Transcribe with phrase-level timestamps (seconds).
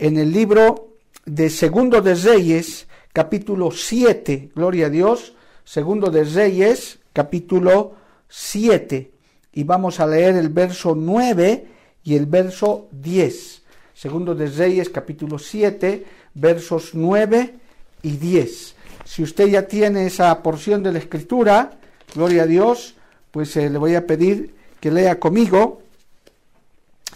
[0.00, 0.90] En el libro
[1.26, 5.34] de Segundo de Reyes, capítulo 7, gloria a Dios,
[5.64, 7.96] Segundo de Reyes, capítulo
[8.28, 9.10] 7,
[9.54, 11.66] y vamos a leer el verso 9
[12.04, 13.62] y el verso 10.
[13.92, 17.54] Segundo de Reyes, capítulo 7, versos 9
[18.02, 18.76] y 10.
[19.04, 21.72] Si usted ya tiene esa porción de la escritura,
[22.14, 22.94] gloria a Dios,
[23.32, 25.82] pues eh, le voy a pedir que lea conmigo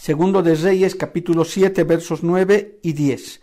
[0.02, 3.40] Segundo de Reyes, capítulo 7, versos 9 y 10.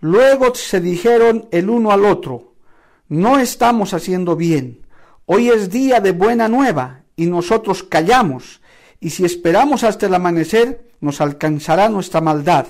[0.00, 2.54] Luego se dijeron el uno al otro,
[3.08, 4.86] no estamos haciendo bien.
[5.26, 8.62] Hoy es día de buena nueva y nosotros callamos,
[9.00, 12.68] y si esperamos hasta el amanecer, nos alcanzará nuestra maldad.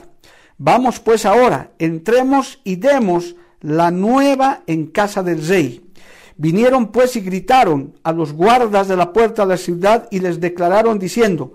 [0.59, 5.89] Vamos pues ahora, entremos y demos la nueva en casa del rey.
[6.37, 10.41] Vinieron pues y gritaron a los guardas de la puerta de la ciudad y les
[10.41, 11.55] declararon diciendo,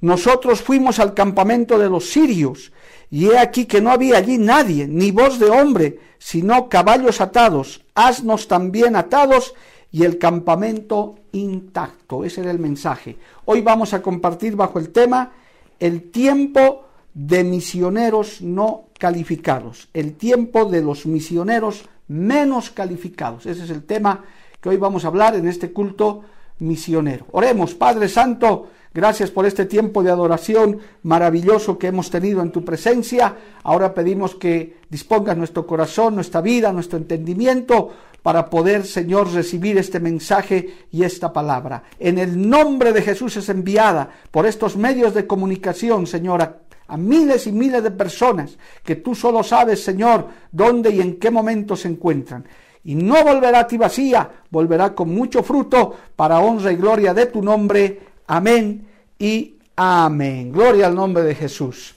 [0.00, 2.72] nosotros fuimos al campamento de los sirios,
[3.10, 7.84] y he aquí que no había allí nadie, ni voz de hombre, sino caballos atados,
[7.94, 9.54] asnos también atados,
[9.92, 12.24] y el campamento intacto.
[12.24, 13.16] Ese era el mensaje.
[13.44, 15.32] Hoy vamos a compartir bajo el tema
[15.78, 23.46] el tiempo de misioneros no calificados, el tiempo de los misioneros menos calificados.
[23.46, 24.24] Ese es el tema
[24.60, 26.22] que hoy vamos a hablar en este culto
[26.58, 27.26] misionero.
[27.32, 32.64] Oremos, Padre Santo, Gracias por este tiempo de adoración maravilloso que hemos tenido en tu
[32.64, 33.36] presencia.
[33.62, 37.90] Ahora pedimos que dispongas nuestro corazón, nuestra vida, nuestro entendimiento
[38.22, 41.82] para poder, Señor, recibir este mensaje y esta palabra.
[41.98, 46.40] En el nombre de Jesús es enviada por estos medios de comunicación, Señor,
[46.88, 51.30] a, miles y miles de personas que tú solo sabes, Señor, dónde y en qué
[51.30, 52.46] momento se encuentran
[52.82, 57.26] y no volverá a ti vacía, volverá con mucho fruto para honra y gloria de
[57.26, 58.15] tu nombre.
[58.26, 58.88] Amén
[59.18, 60.52] y amén.
[60.52, 61.94] Gloria al nombre de Jesús.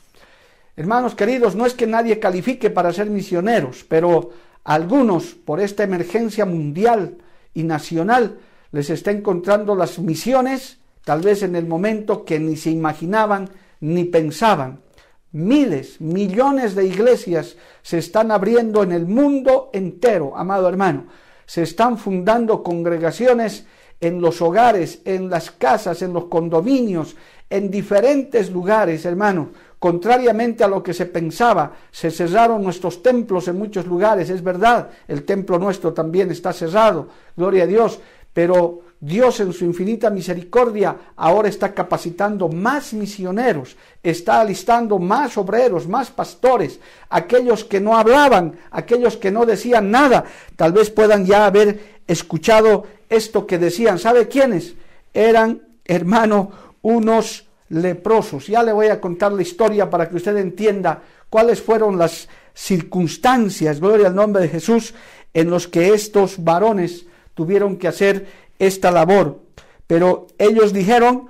[0.76, 4.30] Hermanos queridos, no es que nadie califique para ser misioneros, pero
[4.64, 7.18] algunos por esta emergencia mundial
[7.54, 8.38] y nacional
[8.72, 14.06] les está encontrando las misiones tal vez en el momento que ni se imaginaban ni
[14.06, 14.82] pensaban.
[15.32, 21.08] Miles, millones de iglesias se están abriendo en el mundo entero, amado hermano.
[21.46, 23.66] Se están fundando congregaciones
[24.02, 27.16] en los hogares, en las casas, en los condominios,
[27.50, 29.50] en diferentes lugares, hermano.
[29.80, 34.90] Contrariamente a lo que se pensaba, se cerraron nuestros templos en muchos lugares, es verdad,
[35.08, 38.00] el templo nuestro también está cerrado, gloria a Dios,
[38.34, 45.88] pero Dios en su infinita misericordia ahora está capacitando más misioneros, está alistando más obreros,
[45.88, 46.80] más pastores,
[47.10, 50.26] aquellos que no hablaban, aquellos que no decían nada,
[50.58, 54.00] tal vez puedan ya haber escuchado esto que decían.
[54.00, 54.76] ¿Sabe quiénes?
[55.14, 58.48] Eran, hermano, unos leprosos.
[58.48, 63.80] Ya le voy a contar la historia para que usted entienda cuáles fueron las circunstancias,
[63.80, 64.94] gloria al nombre de Jesús,
[65.34, 69.42] en los que estos varones tuvieron que hacer esta labor.
[69.88, 71.30] Pero ellos dijeron,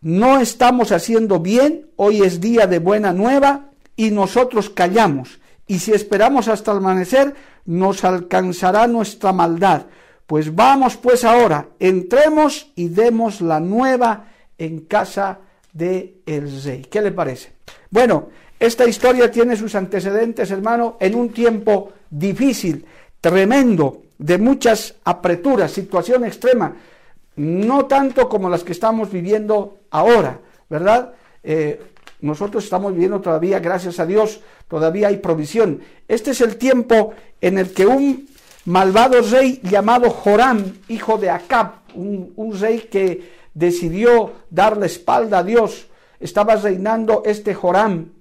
[0.00, 5.38] no estamos haciendo bien, hoy es día de buena nueva y nosotros callamos.
[5.66, 7.34] Y si esperamos hasta el amanecer,
[7.64, 9.86] nos alcanzará nuestra maldad.
[10.26, 14.28] Pues vamos pues ahora, entremos y demos la nueva
[14.58, 15.40] en casa
[15.72, 16.82] de el rey.
[16.90, 17.52] ¿Qué le parece?
[17.90, 18.28] Bueno,
[18.58, 22.84] esta historia tiene sus antecedentes, hermano, en un tiempo difícil,
[23.20, 26.74] tremendo, de muchas apreturas, situación extrema,
[27.36, 31.12] no tanto como las que estamos viviendo ahora, ¿verdad?
[31.42, 31.80] Eh,
[32.20, 35.80] nosotros estamos viviendo todavía, gracias a Dios, todavía hay provisión.
[36.08, 38.26] Este es el tiempo en el que un
[38.64, 45.38] malvado rey llamado Joram, hijo de Acab, un, un rey que decidió dar la espalda
[45.38, 48.12] a Dios, estaba reinando este Joram,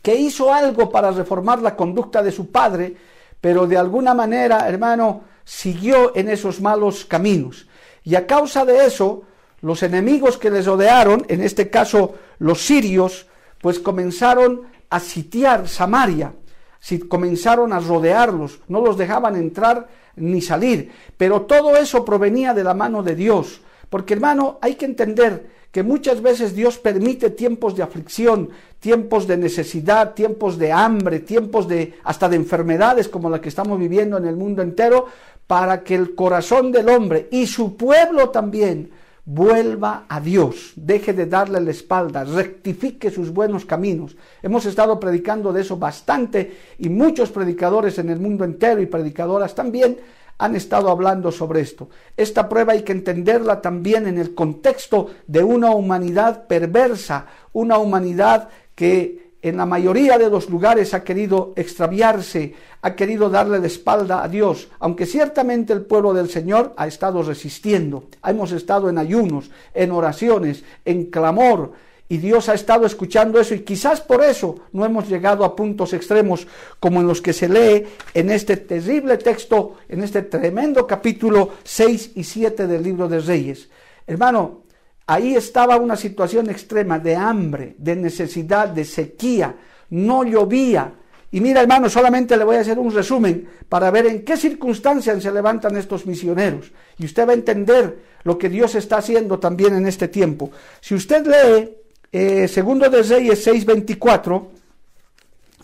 [0.00, 2.96] que hizo algo para reformar la conducta de su padre,
[3.42, 7.66] pero de alguna manera, hermano, siguió en esos malos caminos.
[8.04, 9.24] Y a causa de eso,
[9.60, 13.26] los enemigos que les rodearon, en este caso los sirios,
[13.60, 16.32] pues comenzaron a sitiar Samaria,
[16.78, 20.92] si comenzaron a rodearlos, no los dejaban entrar ni salir.
[21.16, 23.60] Pero todo eso provenía de la mano de Dios.
[23.90, 29.38] Porque hermano, hay que entender que muchas veces Dios permite tiempos de aflicción, tiempos de
[29.38, 34.26] necesidad, tiempos de hambre, tiempos de hasta de enfermedades como la que estamos viviendo en
[34.26, 35.06] el mundo entero,
[35.46, 38.90] para que el corazón del hombre y su pueblo también
[39.24, 44.16] vuelva a Dios, deje de darle la espalda, rectifique sus buenos caminos.
[44.42, 49.54] Hemos estado predicando de eso bastante y muchos predicadores en el mundo entero y predicadoras
[49.54, 49.96] también
[50.42, 51.88] han estado hablando sobre esto.
[52.16, 58.48] Esta prueba hay que entenderla también en el contexto de una humanidad perversa, una humanidad
[58.74, 64.24] que en la mayoría de los lugares ha querido extraviarse, ha querido darle la espalda
[64.24, 68.08] a Dios, aunque ciertamente el pueblo del Señor ha estado resistiendo.
[68.26, 71.70] Hemos estado en ayunos, en oraciones, en clamor,
[72.08, 75.92] y Dios ha estado escuchando eso y quizás por eso no hemos llegado a puntos
[75.92, 76.46] extremos
[76.78, 82.12] como en los que se lee en este terrible texto, en este tremendo capítulo 6
[82.16, 83.68] y 7 del libro de Reyes.
[84.06, 84.62] Hermano,
[85.06, 89.54] Ahí estaba una situación extrema de hambre, de necesidad, de sequía.
[89.90, 90.94] No llovía.
[91.30, 95.22] Y mira, hermano, solamente le voy a hacer un resumen para ver en qué circunstancias
[95.22, 96.72] se levantan estos misioneros.
[96.98, 100.50] Y usted va a entender lo que Dios está haciendo también en este tiempo.
[100.80, 101.76] Si usted lee
[102.12, 104.48] eh, Segundo de Reyes 6:24,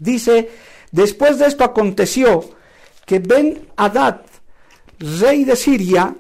[0.00, 0.50] dice,
[0.90, 2.50] después de esto aconteció
[3.04, 4.22] que Ben Hadad,
[4.98, 6.16] rey de Siria,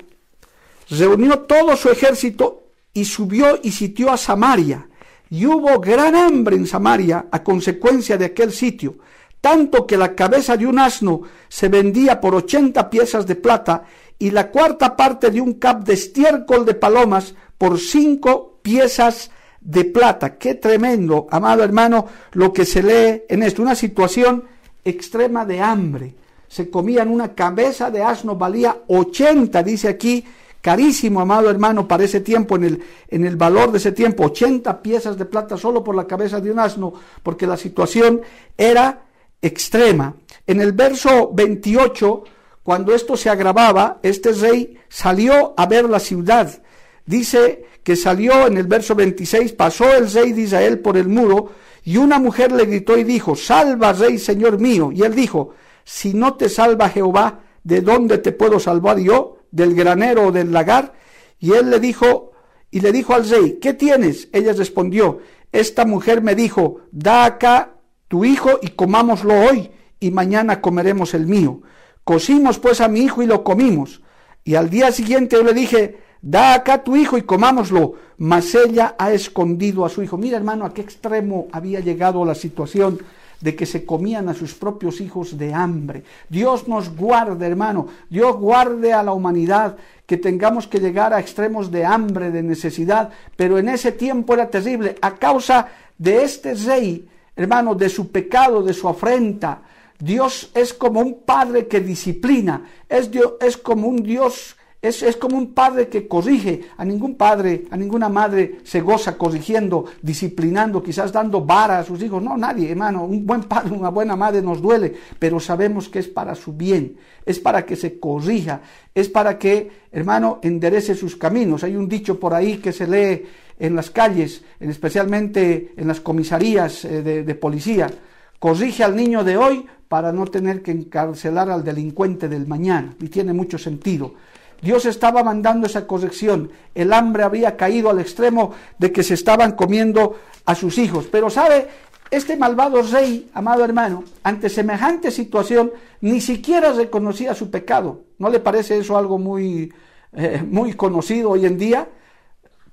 [0.90, 4.88] reunió todo su ejército y subió y sitió a Samaria.
[5.30, 8.98] Y hubo gran hambre en Samaria a consecuencia de aquel sitio,
[9.40, 13.84] tanto que la cabeza de un asno se vendía por ochenta piezas de plata
[14.18, 19.30] y la cuarta parte de un cap de estiércol de palomas por cinco piezas
[19.60, 20.36] de plata.
[20.36, 23.62] Qué tremendo, amado hermano, lo que se lee en esto.
[23.62, 24.44] Una situación
[24.84, 26.14] extrema de hambre.
[26.48, 30.24] Se comían una cabeza de asno, valía ochenta, dice aquí,
[30.60, 34.82] carísimo, amado hermano, para ese tiempo, en el, en el valor de ese tiempo, 80
[34.82, 38.22] piezas de plata solo por la cabeza de un asno, porque la situación
[38.56, 39.02] era
[39.42, 40.14] extrema.
[40.46, 42.24] En el verso 28,
[42.62, 46.62] cuando esto se agravaba, este rey salió a ver la ciudad.
[47.04, 51.52] Dice que salió en el verso 26, pasó el rey de Israel por el muro,
[51.82, 54.92] y una mujer le gritó y dijo, salva, rey, señor mío.
[54.92, 55.54] Y él dijo,
[55.84, 59.38] si no te salva Jehová, ¿de dónde te puedo salvar yo?
[59.50, 60.92] del granero o del lagar,
[61.38, 62.32] y él le dijo,
[62.70, 64.28] y le dijo al rey, ¿qué tienes?
[64.34, 65.20] Ella respondió,
[65.50, 67.76] esta mujer me dijo, da acá
[68.06, 71.62] tu hijo y comámoslo hoy, y mañana comeremos el mío.
[72.04, 74.02] Cocimos pues a mi hijo y lo comimos.
[74.44, 77.94] Y al día siguiente yo le dije, da acá tu hijo y comámoslo.
[78.18, 80.16] Mas ella ha escondido a su hijo.
[80.16, 82.98] Mira hermano, a qué extremo había llegado la situación
[83.40, 86.02] de que se comían a sus propios hijos de hambre.
[86.28, 89.76] Dios nos guarde, hermano, Dios guarde a la humanidad
[90.06, 94.50] que tengamos que llegar a extremos de hambre, de necesidad, pero en ese tiempo era
[94.50, 99.62] terrible a causa de este rey, hermano, de su pecado, de su afrenta.
[99.98, 105.36] Dios es como un padre que disciplina, es, Dios, es como un Dios es, como
[105.36, 106.62] un padre que corrige.
[106.76, 112.00] A ningún padre, a ninguna madre se goza corrigiendo, disciplinando, quizás dando vara a sus
[112.02, 112.22] hijos.
[112.22, 113.04] No, nadie, hermano.
[113.04, 116.96] Un buen padre, una buena madre nos duele, pero sabemos que es para su bien,
[117.26, 118.60] es para que se corrija,
[118.94, 121.64] es para que, hermano, enderece sus caminos.
[121.64, 123.26] Hay un dicho por ahí que se lee
[123.58, 127.90] en las calles, especialmente en las comisarías eh, de, de policía.
[128.38, 132.94] Corrige al niño de hoy para no tener que encarcelar al delincuente del mañana.
[133.00, 134.14] Y tiene mucho sentido.
[134.60, 136.50] Dios estaba mandando esa corrección.
[136.74, 141.06] El hambre había caído al extremo de que se estaban comiendo a sus hijos.
[141.10, 141.68] Pero sabe,
[142.10, 148.02] este malvado rey, amado hermano, ante semejante situación, ni siquiera reconocía su pecado.
[148.18, 149.72] ¿No le parece eso algo muy,
[150.12, 151.88] eh, muy conocido hoy en día?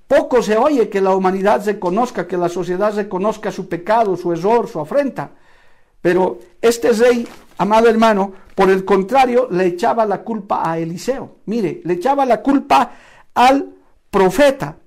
[0.08, 4.70] Poco se oye que la humanidad reconozca, que la sociedad reconozca su pecado, su error,
[4.70, 5.32] su afrenta.
[6.02, 7.28] Pero este rey,
[7.58, 11.38] amado hermano, por el contrario, le echaba la culpa a Eliseo.
[11.46, 12.92] Mire, le echaba la culpa
[13.34, 13.70] al
[14.10, 14.78] profeta.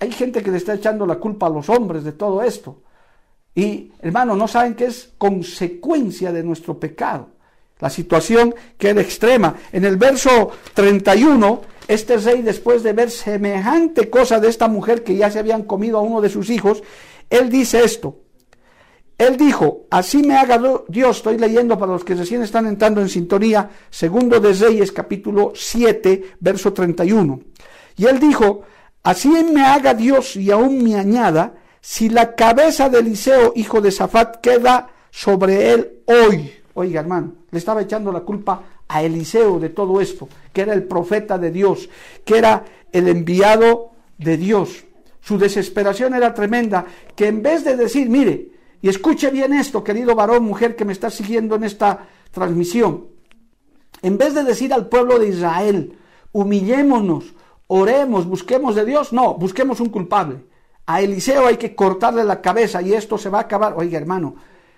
[0.00, 2.82] Hay gente que le está echando la culpa a los hombres de todo esto.
[3.54, 7.28] Y, hermano, no saben que es consecuencia de nuestro pecado.
[7.78, 9.54] La situación que era extrema.
[9.72, 15.14] En el verso 31, este rey, después de ver semejante cosa de esta mujer que
[15.14, 16.82] ya se habían comido a uno de sus hijos,
[17.30, 18.18] él dice esto.
[19.18, 23.08] Él dijo, así me haga Dios, estoy leyendo para los que recién están entrando en
[23.08, 27.40] sintonía, segundo de Reyes capítulo 7, verso 31.
[27.96, 28.62] Y él dijo,
[29.02, 33.90] así me haga Dios y aún me añada, si la cabeza de Eliseo, hijo de
[33.90, 36.52] Safat, queda sobre él hoy.
[36.74, 40.84] Oiga, hermano, le estaba echando la culpa a Eliseo de todo esto, que era el
[40.84, 41.88] profeta de Dios,
[42.22, 44.84] que era el enviado de Dios.
[45.22, 50.14] Su desesperación era tremenda, que en vez de decir, mire, y escuche bien esto, querido
[50.14, 53.06] varón, mujer que me está siguiendo en esta transmisión,
[54.02, 55.98] en vez de decir al pueblo de Israel,
[56.32, 57.34] humillémonos,
[57.66, 60.44] oremos, busquemos de Dios, no, busquemos un culpable.
[60.86, 63.74] A Eliseo hay que cortarle la cabeza y esto se va a acabar.
[63.76, 64.36] Oiga, hermano,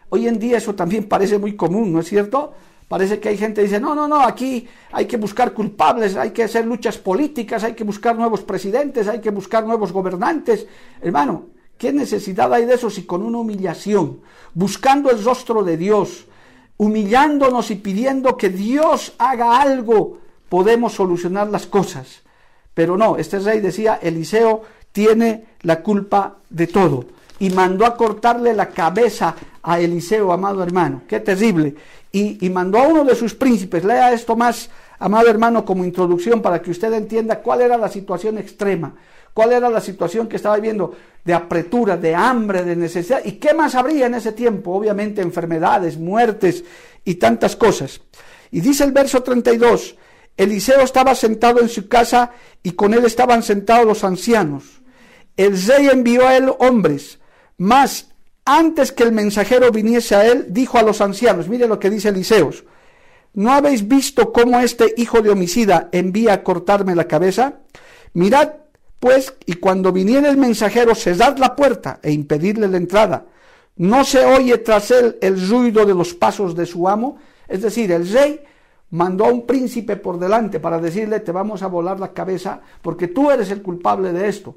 [0.08, 2.54] hoy en día eso también parece muy común, ¿no es cierto?
[2.88, 6.30] Parece que hay gente que dice, no, no, no, aquí hay que buscar culpables, hay
[6.30, 10.66] que hacer luchas políticas, hay que buscar nuevos presidentes, hay que buscar nuevos gobernantes.
[11.02, 14.20] Hermano, ¿qué necesidad hay de eso si con una humillación,
[14.52, 16.26] buscando el rostro de Dios,
[16.76, 20.18] humillándonos y pidiendo que Dios haga algo,
[20.48, 22.22] podemos solucionar las cosas?
[22.74, 27.06] Pero no, este rey decía, Eliseo tiene la culpa de todo.
[27.40, 31.02] Y mandó a cortarle la cabeza a Eliseo, amado hermano.
[31.08, 31.74] Qué terrible.
[32.10, 33.84] Y, mandó a uno de sus príncipes.
[33.84, 38.38] Lea esto más, amado hermano, como introducción para que usted entienda cuál era la situación
[38.38, 38.94] extrema.
[39.34, 40.94] Cuál era la situación que estaba viviendo
[41.24, 43.20] de apretura, de hambre, de necesidad.
[43.24, 44.72] ¿Y qué más habría en ese tiempo?
[44.72, 46.64] Obviamente enfermedades, muertes
[47.04, 48.00] y tantas cosas.
[48.50, 49.96] Y dice el verso 32,
[50.36, 52.32] Eliseo estaba sentado en su casa
[52.62, 54.78] y con él estaban sentados los ancianos
[55.38, 57.20] el rey envió a él hombres,
[57.56, 58.08] mas
[58.44, 62.08] antes que el mensajero viniese a él, dijo a los ancianos, mire lo que dice
[62.08, 62.64] Eliseos,
[63.34, 67.60] ¿no habéis visto cómo este hijo de homicida envía a cortarme la cabeza?
[68.14, 68.48] Mirad,
[69.00, 73.26] pues, y cuando viniera el mensajero, cesad la puerta e impedidle la entrada.
[73.76, 77.16] No se oye tras él el ruido de los pasos de su amo.
[77.46, 78.40] Es decir, el rey
[78.90, 83.08] mandó a un príncipe por delante para decirle, te vamos a volar la cabeza porque
[83.08, 84.56] tú eres el culpable de esto.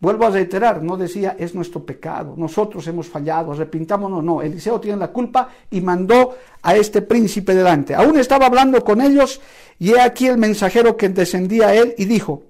[0.00, 4.98] Vuelvo a reiterar, no decía es nuestro pecado, nosotros hemos fallado, arrepintámonos, no, Eliseo tiene
[4.98, 7.94] la culpa y mandó a este príncipe delante.
[7.94, 9.40] Aún estaba hablando con ellos
[9.78, 12.42] y he aquí el mensajero que descendía a él y dijo,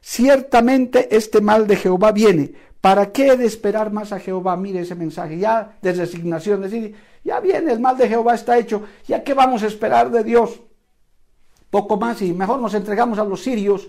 [0.00, 4.56] ciertamente este mal de Jehová viene, ¿para qué he de esperar más a Jehová?
[4.56, 8.82] Mire ese mensaje, ya de resignación, decir, ya viene, el mal de Jehová está hecho,
[9.06, 10.60] ya qué vamos a esperar de Dios.
[11.70, 13.88] Poco más y mejor nos entregamos a los sirios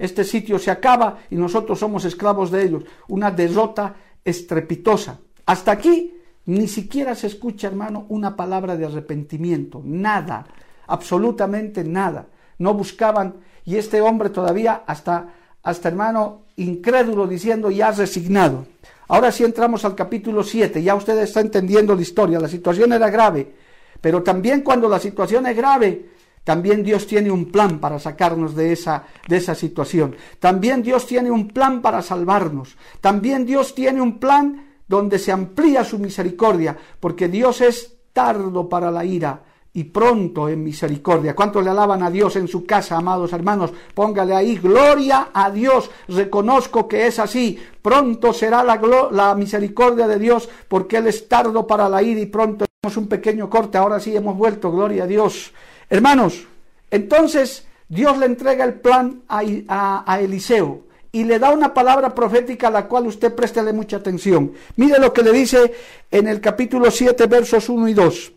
[0.00, 2.84] este sitio se acaba y nosotros somos esclavos de ellos.
[3.08, 5.18] Una derrota estrepitosa.
[5.44, 6.14] Hasta aquí
[6.46, 9.82] ni siquiera se escucha, hermano, una palabra de arrepentimiento.
[9.84, 10.46] Nada,
[10.86, 12.28] absolutamente nada.
[12.56, 18.66] No buscaban y este hombre todavía hasta, hasta hermano, incrédulo diciendo ya resignado.
[19.08, 23.10] Ahora sí entramos al capítulo 7, ya usted está entendiendo la historia, la situación era
[23.10, 23.52] grave,
[24.00, 26.06] pero también cuando la situación es grave,
[26.44, 30.16] también Dios tiene un plan para sacarnos de esa, de esa situación.
[30.38, 32.76] También Dios tiene un plan para salvarnos.
[33.00, 38.90] También Dios tiene un plan donde se amplía su misericordia, porque Dios es tardo para
[38.90, 41.34] la ira y pronto en misericordia.
[41.34, 43.72] ¿Cuántos le alaban a Dios en su casa, amados hermanos?
[43.94, 45.90] Póngale ahí, gloria a Dios.
[46.08, 47.58] Reconozco que es así.
[47.80, 48.80] Pronto será la,
[49.12, 52.66] la misericordia de Dios, porque Él es tardo para la ira y pronto.
[52.80, 55.52] Tenemos un pequeño corte, ahora sí hemos vuelto, gloria a Dios.
[55.88, 56.46] Hermanos,
[56.90, 62.70] entonces Dios le entrega el plan a, Eliseo y le da una palabra profética a
[62.70, 64.52] la cual usted préstele mucha atención.
[64.76, 65.72] Mire lo que le dice
[66.08, 68.32] en el capítulo 7, versos 1 y 2.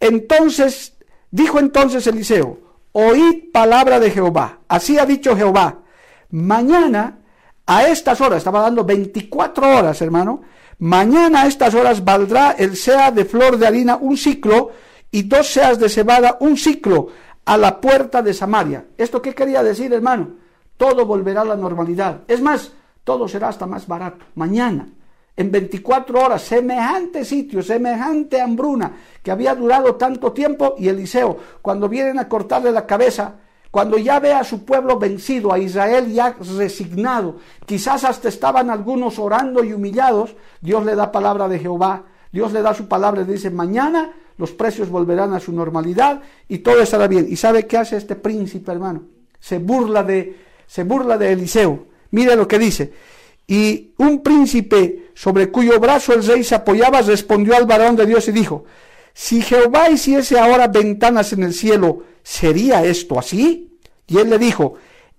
[0.00, 0.96] Entonces,
[1.30, 2.58] dijo entonces Eliseo,
[2.92, 4.60] oíd palabra de Jehová.
[4.68, 5.78] Así ha dicho Jehová.
[6.30, 7.18] Mañana,
[7.66, 10.42] a estas horas, estaba dando 24 horas, hermano,
[10.78, 14.70] mañana a estas horas valdrá el sea de flor de harina un ciclo
[15.10, 17.08] y dos seas de cebada, un ciclo
[17.44, 18.86] a la puerta de Samaria.
[18.96, 20.30] ¿Esto qué quería decir, hermano?
[20.76, 22.20] Todo volverá a la normalidad.
[22.28, 22.72] Es más,
[23.04, 24.26] todo será hasta más barato.
[24.34, 24.88] Mañana,
[25.38, 28.90] en 24 horas, semejante sitio, semejante hambruna
[29.22, 33.36] que había durado tanto tiempo y Eliseo, cuando vienen a cortarle la cabeza,
[33.70, 39.20] cuando ya ve a su pueblo vencido, a Israel ya resignado, quizás hasta estaban algunos
[39.20, 43.24] orando y humillados, Dios le da palabra de Jehová, Dios le da su palabra y
[43.26, 47.28] dice, mañana los precios volverán a su normalidad y todo estará bien.
[47.30, 49.02] ¿Y sabe qué hace este príncipe, hermano?
[49.38, 51.86] Se burla de, se burla de Eliseo.
[52.10, 52.92] Mire lo que dice.
[53.48, 58.28] Y un príncipe sobre cuyo brazo el rey se apoyaba respondió al varón de Dios
[58.28, 58.66] y dijo,
[59.14, 63.78] si Jehová hiciese ahora ventanas en el cielo, ¿sería esto así?
[64.06, 64.74] Y él le dijo,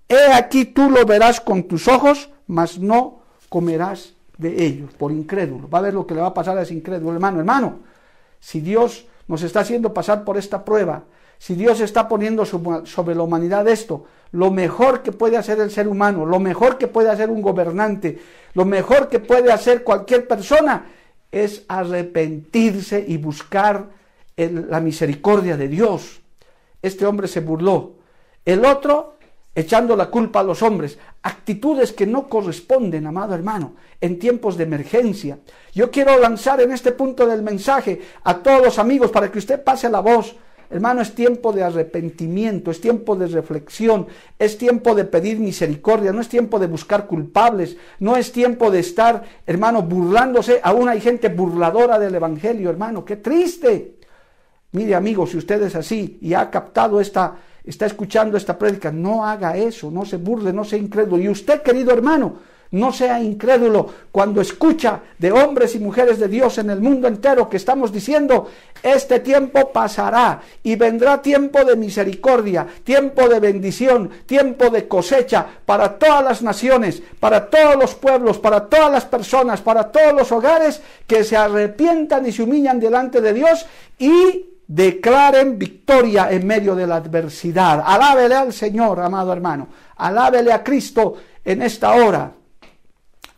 [0.08, 5.68] he aquí tú lo verás con tus ojos, mas no comerás de ellos, por incrédulo.
[5.68, 7.80] Va a ver lo que le va a pasar a ese incrédulo, hermano, hermano.
[8.38, 11.02] Si Dios nos está haciendo pasar por esta prueba,
[11.38, 15.88] si Dios está poniendo sobre la humanidad esto, lo mejor que puede hacer el ser
[15.88, 18.18] humano, lo mejor que puede hacer un gobernante,
[18.54, 20.86] lo mejor que puede hacer cualquier persona
[21.30, 23.88] es arrepentirse y buscar
[24.36, 26.20] la misericordia de Dios.
[26.82, 27.94] Este hombre se burló.
[28.44, 29.16] El otro
[29.54, 34.64] echando la culpa a los hombres, actitudes que no corresponden, amado hermano, en tiempos de
[34.64, 35.38] emergencia.
[35.74, 39.62] Yo quiero lanzar en este punto del mensaje a todos los amigos para que usted
[39.62, 40.36] pase la voz.
[40.70, 44.06] Hermano, es tiempo de arrepentimiento, es tiempo de reflexión,
[44.38, 48.78] es tiempo de pedir misericordia, no es tiempo de buscar culpables, no es tiempo de
[48.78, 50.60] estar, hermano, burlándose.
[50.62, 53.96] Aún hay gente burladora del Evangelio, hermano, qué triste.
[54.70, 59.26] Mire, amigo, si usted es así y ha captado esta, está escuchando esta prédica, no
[59.26, 61.20] haga eso, no se burle, no sea incrédulo.
[61.20, 62.36] Y usted, querido hermano,
[62.72, 67.48] no sea incrédulo cuando escucha de hombres y mujeres de Dios en el mundo entero
[67.48, 68.48] que estamos diciendo,
[68.82, 75.98] este tiempo pasará y vendrá tiempo de misericordia, tiempo de bendición, tiempo de cosecha para
[75.98, 80.80] todas las naciones, para todos los pueblos, para todas las personas, para todos los hogares
[81.06, 83.66] que se arrepientan y se humillan delante de Dios
[83.98, 87.82] y declaren victoria en medio de la adversidad.
[87.84, 89.66] Alábele al Señor, amado hermano.
[89.96, 92.32] Alábele a Cristo en esta hora.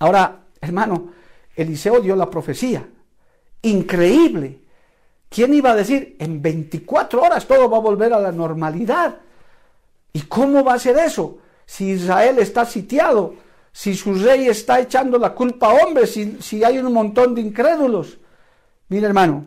[0.02, 1.12] Ahora, hermano,
[1.54, 2.84] Eliseo dio la profecía.
[3.62, 4.58] Increíble.
[5.28, 9.18] ¿Quién iba a decir en 24 horas todo va a volver a la normalidad?
[10.12, 11.38] ¿Y cómo va a ser eso?
[11.64, 13.36] Si Israel está sitiado,
[13.70, 18.18] si su rey está echando la culpa a hombres, si, hay un montón de incrédulos.
[18.88, 19.46] Mire, hermano,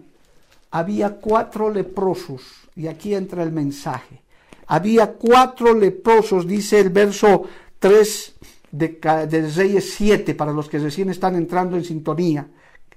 [0.71, 2.43] había cuatro leprosos,
[2.77, 4.21] y aquí entra el mensaje.
[4.67, 7.43] Había cuatro leprosos, dice el verso
[7.79, 8.34] 3
[8.77, 12.47] de, Reyes 7, para los que recién están entrando en sintonía.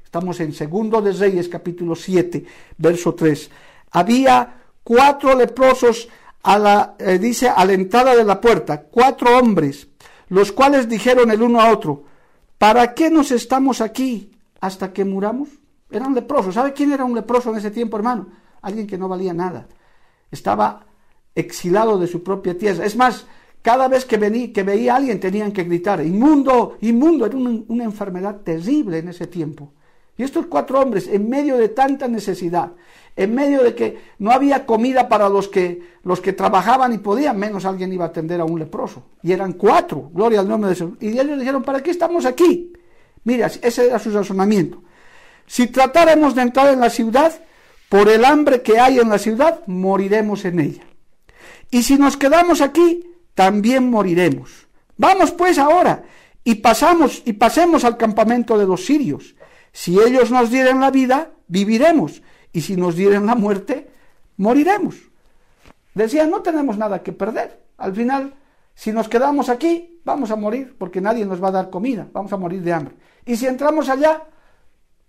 [0.02, 2.44] Estamos en segundo de Reyes, capítulo 7,
[2.78, 3.50] verso 3.
[3.92, 6.08] Había cuatro leprosos,
[6.42, 9.88] a la, eh, dice, a la entrada de la puerta, cuatro hombres,
[10.28, 12.04] los cuales dijeron el uno a otro,
[12.58, 15.49] ¿para qué nos estamos aquí hasta que muramos?
[15.90, 16.54] Eran leprosos.
[16.54, 18.28] ¿Sabe quién era un leproso en ese tiempo, hermano?
[18.62, 19.67] Alguien que no valía nada.
[20.30, 20.86] Estaba
[21.34, 22.84] exilado de su propia tierra.
[22.84, 23.26] Es más,
[23.62, 27.26] cada vez que, que veía a alguien tenían que gritar, inmundo, inmundo.
[27.26, 29.73] Era una, enfermedad terrible en ese tiempo.
[30.16, 32.73] Y estos cuatro hombres, en medio de tanta necesidad,
[33.14, 37.38] en medio de que no había comida para los que, los que trabajaban y podían,
[37.38, 39.04] menos alguien iba a atender a un leproso.
[39.23, 40.90] Y eran cuatro, gloria al nombre de Dios.
[41.00, 42.73] Y ellos dijeron, ¿para qué estamos aquí?
[43.25, 44.82] Mira, ese era su razonamiento.
[45.47, 47.32] Si tratáramos de entrar en la ciudad,
[47.88, 50.82] por el hambre que hay en la ciudad, moriremos en ella.
[51.71, 53.04] Y si nos quedamos aquí,
[53.38, 54.66] también moriremos.
[54.96, 56.02] Vamos pues ahora
[56.42, 59.36] y pasamos y pasemos al campamento de los sirios.
[59.70, 62.20] Si ellos nos dieren la vida, viviremos,
[62.52, 63.88] y si nos dieren la muerte,
[64.38, 64.96] moriremos.
[65.94, 67.62] Decían, no tenemos nada que perder.
[67.76, 68.34] Al final,
[68.74, 72.32] si nos quedamos aquí, vamos a morir, porque nadie nos va a dar comida, vamos
[72.32, 72.96] a morir de hambre.
[73.24, 74.24] Y si entramos allá,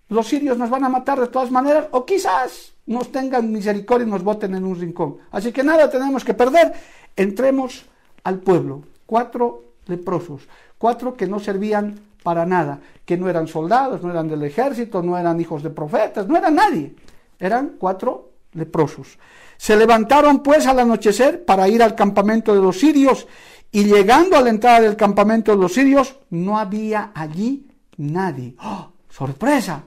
[0.09, 4.11] los sirios nos van a matar de todas maneras, o quizás nos tengan misericordia y
[4.11, 5.17] nos voten en un rincón.
[5.31, 6.73] Así que nada tenemos que perder.
[7.15, 7.88] Entremos
[8.29, 8.83] al pueblo.
[9.05, 14.43] Cuatro leprosos, cuatro que no servían para nada, que no eran soldados, no eran del
[14.43, 16.95] ejército, no eran hijos de profetas, no eran nadie.
[17.39, 19.17] Eran cuatro leprosos.
[19.57, 23.27] Se levantaron pues al anochecer para ir al campamento de los sirios
[23.71, 28.55] y llegando a la entrada del campamento de los sirios no había allí nadie.
[28.61, 28.91] ¡Oh!
[29.09, 29.83] ¡Sorpresa!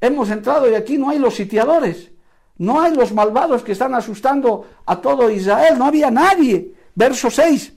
[0.00, 2.10] Hemos entrado y aquí no hay los sitiadores,
[2.58, 6.74] no hay los malvados que están asustando a todo Israel, no había nadie.
[6.94, 7.72] Verso 6,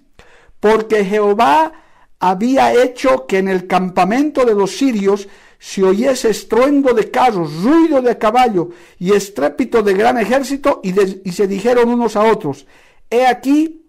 [0.62, 1.74] porque Jehová
[2.20, 5.28] había hecho que en el campamento de los sirios
[5.60, 10.94] se oyese estruendo de carros, ruido de caballo y estrépito de gran ejército, y,
[11.28, 12.66] y se dijeron unos a otros,
[13.10, 13.81] he aquí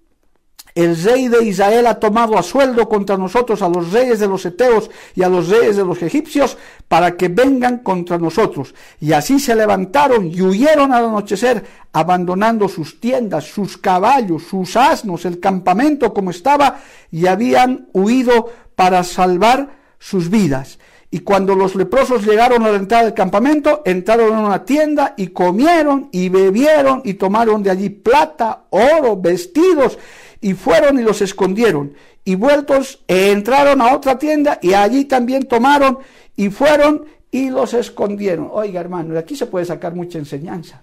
[0.74, 4.44] el rey de Israel ha tomado a sueldo contra nosotros a los reyes de los
[4.46, 6.56] Eteos y a los reyes de los egipcios
[6.88, 8.74] para que vengan contra nosotros.
[8.98, 15.26] Y así se levantaron y huyeron al anochecer, abandonando sus tiendas, sus caballos, sus asnos,
[15.26, 16.80] el campamento como estaba,
[17.10, 20.78] y habían huido para salvar sus vidas.
[21.10, 25.26] Y cuando los leprosos llegaron a la entrada del campamento, entraron en una tienda y
[25.26, 29.98] comieron y bebieron y tomaron de allí plata, oro, vestidos
[30.42, 31.94] y fueron y los escondieron.
[32.24, 36.00] Y vueltos entraron a otra tienda y allí también tomaron
[36.36, 38.50] y fueron y los escondieron.
[38.52, 40.82] Oiga, hermano, de aquí se puede sacar mucha enseñanza.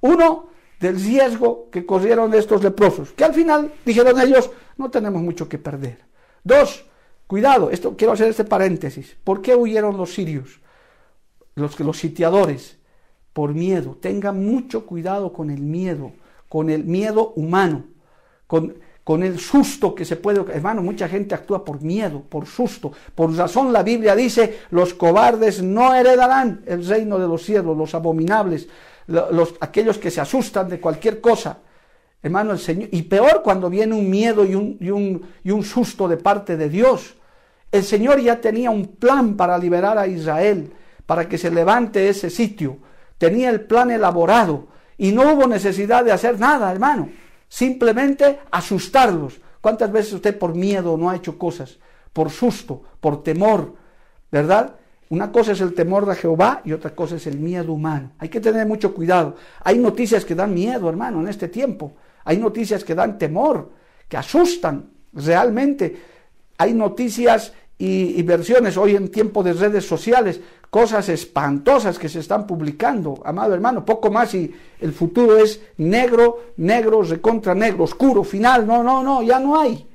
[0.00, 0.48] Uno,
[0.80, 5.58] del riesgo que corrieron estos leprosos, que al final dijeron ellos, no tenemos mucho que
[5.58, 5.98] perder.
[6.44, 6.84] Dos,
[7.26, 9.16] cuidado, esto quiero hacer este paréntesis.
[9.24, 10.60] ¿Por qué huyeron los sirios?
[11.54, 12.78] Los, los sitiadores,
[13.32, 13.96] por miedo.
[14.00, 16.12] Tengan mucho cuidado con el miedo,
[16.48, 17.84] con el miedo humano,
[18.46, 18.76] con
[19.06, 20.44] con el susto que se puede...
[20.52, 22.90] Hermano, mucha gente actúa por miedo, por susto.
[23.14, 27.94] Por razón la Biblia dice, los cobardes no heredarán el reino de los cielos, los
[27.94, 28.66] abominables,
[29.06, 31.58] los, aquellos que se asustan de cualquier cosa.
[32.20, 35.62] Hermano, el Señor, y peor cuando viene un miedo y un, y un, y un
[35.62, 37.14] susto de parte de Dios.
[37.70, 40.72] El Señor ya tenía un plan para liberar a Israel,
[41.06, 42.78] para que se levante ese sitio.
[43.18, 44.66] Tenía el plan elaborado
[44.98, 47.08] y no hubo necesidad de hacer nada, hermano.
[47.48, 49.40] Simplemente asustarlos.
[49.60, 51.78] ¿Cuántas veces usted por miedo no ha hecho cosas?
[52.12, 53.74] Por susto, por temor,
[54.30, 54.76] ¿verdad?
[55.08, 58.12] Una cosa es el temor de Jehová y otra cosa es el miedo humano.
[58.18, 59.36] Hay que tener mucho cuidado.
[59.62, 61.94] Hay noticias que dan miedo, hermano, en este tiempo.
[62.24, 63.70] Hay noticias que dan temor,
[64.08, 65.96] que asustan realmente.
[66.58, 72.46] Hay noticias y, versiones hoy en tiempo de redes sociales, cosas espantosas que se están
[72.46, 78.66] publicando, amado hermano, poco más y el futuro es negro, negro, recontra negro, oscuro, final,
[78.66, 79.86] no, no, no, ya no hay.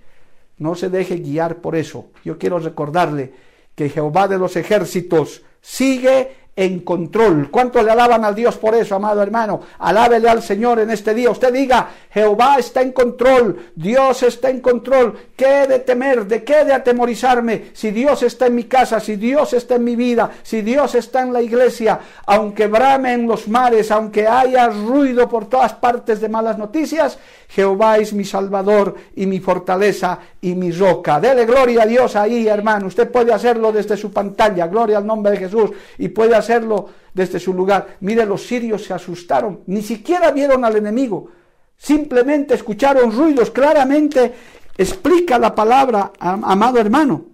[0.58, 2.12] No se deje guiar por eso.
[2.24, 3.34] Yo quiero recordarle
[3.74, 7.50] que Jehová de los ejércitos sigue en control.
[7.50, 9.62] ¿Cuánto le alaban al Dios por eso, amado hermano?
[9.80, 11.32] Alábele al Señor en este día.
[11.32, 15.18] Usted diga, Jehová está en control, Dios está en control.
[15.36, 16.26] ¿Qué de temer?
[16.26, 17.72] ¿De qué de atemorizarme?
[17.74, 21.22] Si Dios está en mi casa, si Dios está en mi vida, si Dios está
[21.22, 26.58] en la iglesia, aunque bramen los mares, aunque haya ruido por todas partes de malas
[26.58, 31.20] noticias, Jehová es mi salvador y mi fortaleza y mi roca.
[31.20, 32.88] Dele gloria a Dios ahí, hermano.
[32.88, 37.40] Usted puede hacerlo desde su pantalla, gloria al nombre de Jesús, y puede hacerlo desde
[37.40, 37.98] su lugar.
[38.02, 41.30] Mire, los sirios se asustaron, ni siquiera vieron al enemigo,
[41.78, 44.34] simplemente escucharon ruidos, claramente
[44.78, 47.26] explica la palabra, amado hermano,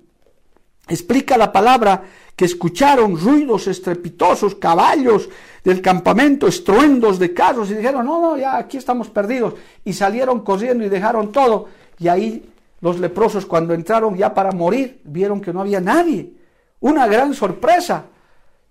[0.88, 2.04] explica la palabra
[2.36, 5.28] que escucharon ruidos estrepitosos, caballos
[5.64, 10.42] del campamento, estruendos de carros, y dijeron, no, no, ya aquí estamos perdidos, y salieron
[10.42, 11.68] corriendo y dejaron todo,
[11.98, 16.32] y ahí los leprosos cuando entraron ya para morir, vieron que no había nadie,
[16.80, 18.06] una gran sorpresa,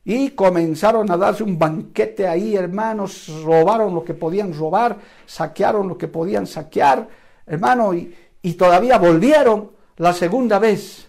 [0.08, 5.98] y comenzaron a darse un banquete ahí, hermanos, robaron lo que podían robar, saquearon lo
[5.98, 7.08] que podían saquear,
[7.44, 11.08] hermano, y, y todavía volvieron la segunda vez.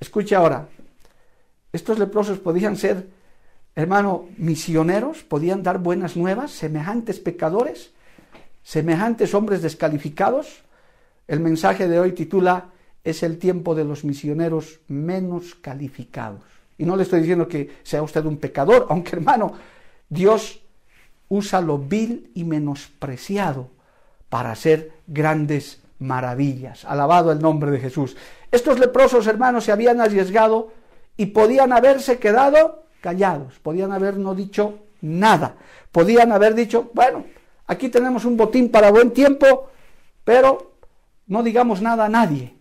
[0.00, 0.66] Escuche ahora,
[1.72, 3.08] estos leprosos podían ser,
[3.76, 7.92] hermano, misioneros, podían dar buenas nuevas, semejantes pecadores,
[8.64, 10.64] semejantes hombres descalificados.
[11.28, 12.70] El mensaje de hoy titula
[13.04, 16.59] Es el tiempo de los misioneros menos calificados.
[16.80, 19.52] Y no le estoy diciendo que sea usted un pecador, aunque hermano,
[20.08, 20.60] Dios
[21.28, 23.68] usa lo vil y menospreciado
[24.30, 26.86] para hacer grandes maravillas.
[26.86, 28.16] Alabado el nombre de Jesús.
[28.50, 30.72] Estos leprosos hermanos se habían arriesgado
[31.18, 35.56] y podían haberse quedado callados, podían haber no dicho nada,
[35.92, 37.26] podían haber dicho, bueno,
[37.66, 39.68] aquí tenemos un botín para buen tiempo,
[40.24, 40.76] pero
[41.26, 42.54] no digamos nada a nadie.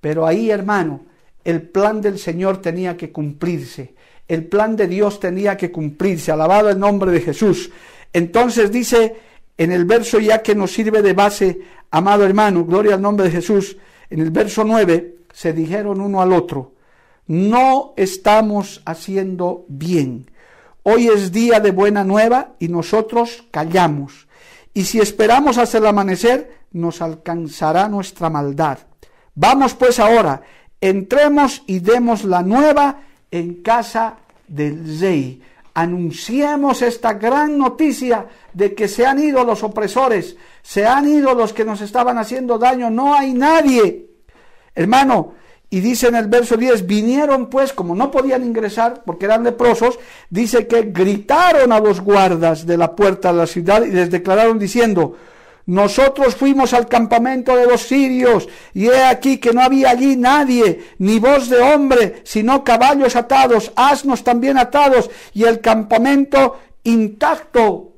[0.00, 1.02] Pero ahí, hermano,
[1.48, 3.94] el plan del Señor tenía que cumplirse,
[4.28, 7.70] el plan de Dios tenía que cumplirse, alabado el nombre de Jesús.
[8.12, 9.16] Entonces dice
[9.56, 11.58] en el verso ya que nos sirve de base,
[11.90, 13.78] amado hermano, gloria al nombre de Jesús,
[14.10, 16.74] en el verso 9 se dijeron uno al otro,
[17.26, 20.30] no estamos haciendo bien.
[20.82, 24.28] Hoy es día de buena nueva y nosotros callamos.
[24.74, 28.80] Y si esperamos hasta el amanecer, nos alcanzará nuestra maldad.
[29.34, 30.42] Vamos pues ahora,
[30.80, 35.42] entremos y demos la nueva en casa del rey.
[35.74, 41.52] Anunciemos esta gran noticia de que se han ido los opresores, se han ido los
[41.52, 44.06] que nos estaban haciendo daño, no hay nadie.
[44.74, 45.34] Hermano,
[45.70, 49.98] y dice en el verso 10, vinieron pues, como no podían ingresar porque eran leprosos,
[50.30, 54.58] dice que gritaron a los guardas de la puerta de la ciudad y les declararon
[54.58, 55.16] diciendo,
[55.68, 60.94] nosotros fuimos al campamento de los sirios, y he aquí que no había allí nadie,
[60.96, 67.92] ni voz de hombre, sino caballos atados, asnos también atados, y el campamento intacto.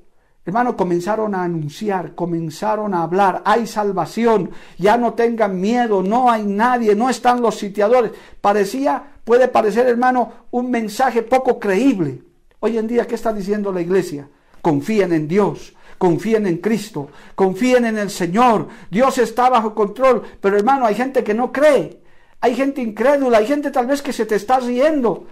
[0.44, 6.42] Hermano, comenzaron a anunciar, comenzaron a hablar, hay salvación, ya no tengan miedo, no hay
[6.42, 8.10] nadie, no están los sitiadores.
[8.40, 12.22] Parecía, puede parecer, hermano, un mensaje poco creíble.
[12.58, 14.28] Hoy en día, ¿qué está diciendo la iglesia?
[14.60, 18.68] Confíen en Dios, confíen en Cristo, confíen en el Señor.
[18.90, 22.00] Dios está bajo control, pero hermano, hay gente que no cree,
[22.40, 25.26] hay gente incrédula, hay gente tal vez que se te está riendo.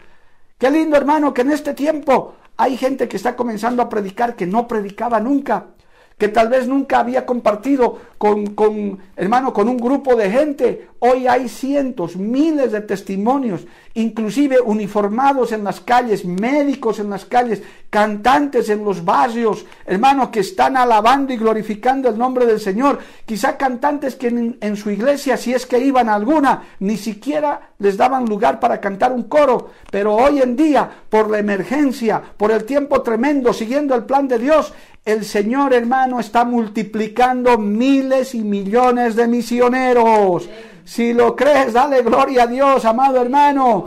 [0.59, 4.47] Qué lindo hermano que en este tiempo hay gente que está comenzando a predicar que
[4.47, 5.69] no predicaba nunca
[6.19, 10.89] que tal vez nunca había compartido con, con, hermano, con un grupo de gente.
[10.99, 13.67] Hoy hay cientos, miles de testimonios,
[13.99, 20.41] inclusive uniformados en las calles, médicos en las calles, cantantes en los barrios, hermano, que
[20.41, 22.99] están alabando y glorificando el nombre del Señor.
[23.27, 28.25] Quizá cantantes que en, su iglesia, si es que iban alguna, ni siquiera les daban
[28.27, 33.03] lugar para cantar un coro, pero hoy en día, por la emergencia, por el tiempo
[33.03, 34.73] tremendo, siguiendo el plan de Dios,
[35.05, 40.49] el Señor hermano está multiplicando miles y millones de misioneros.
[40.89, 43.85] Si lo crees, dale gloria a Dios, amado hermano,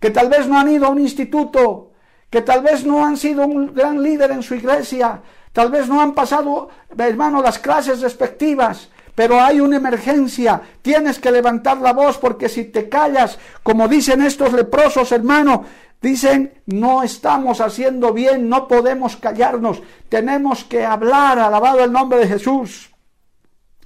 [0.00, 1.90] que tal vez no han ido a un instituto,
[2.30, 5.20] que tal vez no han sido un gran líder en su iglesia,
[5.52, 11.30] tal vez no han pasado, hermano, las clases respectivas, pero hay una emergencia, tienes que
[11.30, 15.66] levantar la voz porque si te callas, como dicen estos leprosos, hermano,
[16.00, 22.28] dicen, no estamos haciendo bien, no podemos callarnos, tenemos que hablar, alabado el nombre de
[22.28, 22.88] Jesús.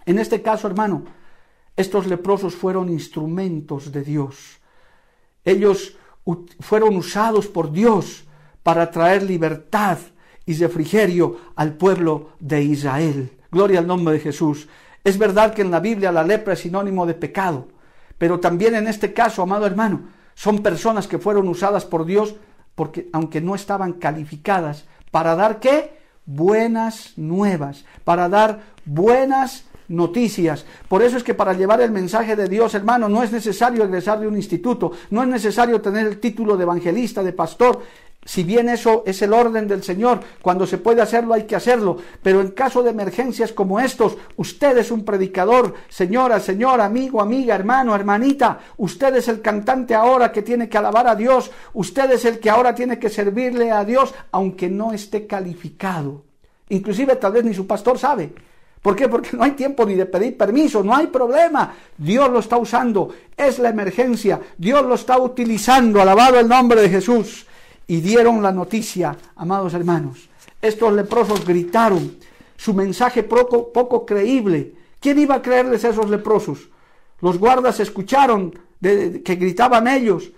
[0.05, 1.16] En este caso, hermano,
[1.77, 4.59] estos leprosos fueron instrumentos de Dios.
[5.45, 5.97] Ellos
[6.61, 8.25] fueron usados por Dios
[8.63, 9.99] para traer libertad
[10.45, 13.31] y refrigerio al pueblo de Israel.
[13.51, 14.69] Gloria al nombre de Jesús.
[15.05, 17.69] Es verdad que en la Biblia la lepra es sinónimo de pecado,
[18.19, 22.35] pero también en este caso, amado hermano, son personas que fueron usadas por Dios
[22.75, 25.97] porque aunque no estaban calificadas para dar qué?
[26.27, 30.65] Buenas nuevas, para dar buenas noticias.
[30.89, 34.21] Por eso es que para llevar el mensaje de Dios, hermano, no es necesario egresar
[34.21, 37.83] de un instituto, no es necesario tener el título de evangelista, de pastor,
[38.27, 41.99] si bien eso es el orden del Señor, cuando se puede hacerlo hay que hacerlo,
[42.25, 47.55] pero en caso de emergencias como estos, usted es un predicador, señora, señor, amigo, amiga,
[47.55, 52.25] hermano, hermanita, usted es el cantante ahora que tiene que alabar a Dios, usted es
[52.25, 56.25] el que ahora tiene que servirle a Dios, aunque no esté calificado.
[56.69, 58.33] Inclusive tal vez ni su pastor sabe.
[58.87, 59.09] ¿Por qué?
[59.09, 61.75] Porque no hay tiempo ni de pedir permiso, no hay problema.
[61.99, 66.89] Dios lo está usando, es la emergencia, Dios lo está utilizando, alabado el nombre de
[66.89, 67.49] Jesús
[67.89, 70.29] y dieron la noticia, amados hermanos.
[70.63, 72.17] Estos leprosos gritaron
[72.57, 74.75] su mensaje poco, poco creíble.
[75.01, 76.69] ¿Quién iba a creerles a esos leprosos?
[77.23, 80.31] Los guardas escucharon que gritaban ellos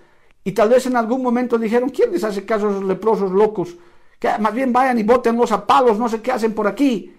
[0.42, 3.76] y tal vez en algún momento dijeron, ¿quién les hace caso a esos leprosos locos?
[4.18, 7.12] Que más bien vayan y boten a palos, no sé qué hacen por aquí.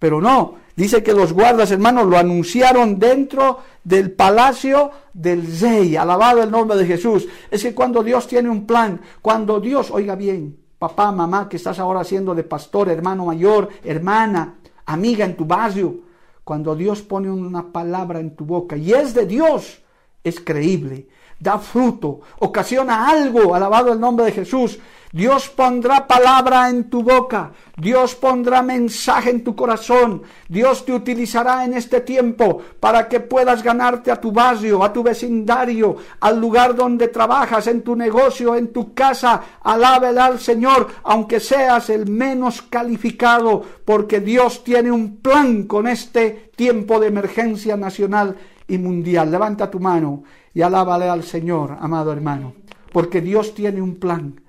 [0.00, 5.94] Pero no, dice que los guardas, hermanos, lo anunciaron dentro del palacio del rey.
[5.94, 7.28] Alabado el nombre de Jesús.
[7.50, 11.78] Es que cuando Dios tiene un plan, cuando Dios, oiga bien, papá, mamá, que estás
[11.78, 14.54] ahora haciendo de pastor, hermano mayor, hermana,
[14.86, 16.00] amiga en tu barrio,
[16.44, 19.82] cuando Dios pone una palabra en tu boca y es de Dios,
[20.24, 21.08] es creíble,
[21.38, 24.78] da fruto, ocasiona algo, alabado el nombre de Jesús.
[25.12, 31.64] Dios pondrá palabra en tu boca, Dios pondrá mensaje en tu corazón, Dios te utilizará
[31.64, 36.76] en este tiempo para que puedas ganarte a tu barrio, a tu vecindario, al lugar
[36.76, 39.42] donde trabajas, en tu negocio, en tu casa.
[39.62, 46.52] Alábele al Señor, aunque seas el menos calificado, porque Dios tiene un plan con este
[46.54, 48.36] tiempo de emergencia nacional
[48.68, 49.32] y mundial.
[49.32, 50.22] Levanta tu mano
[50.54, 52.54] y alábale al Señor, amado hermano,
[52.92, 54.39] porque Dios tiene un plan.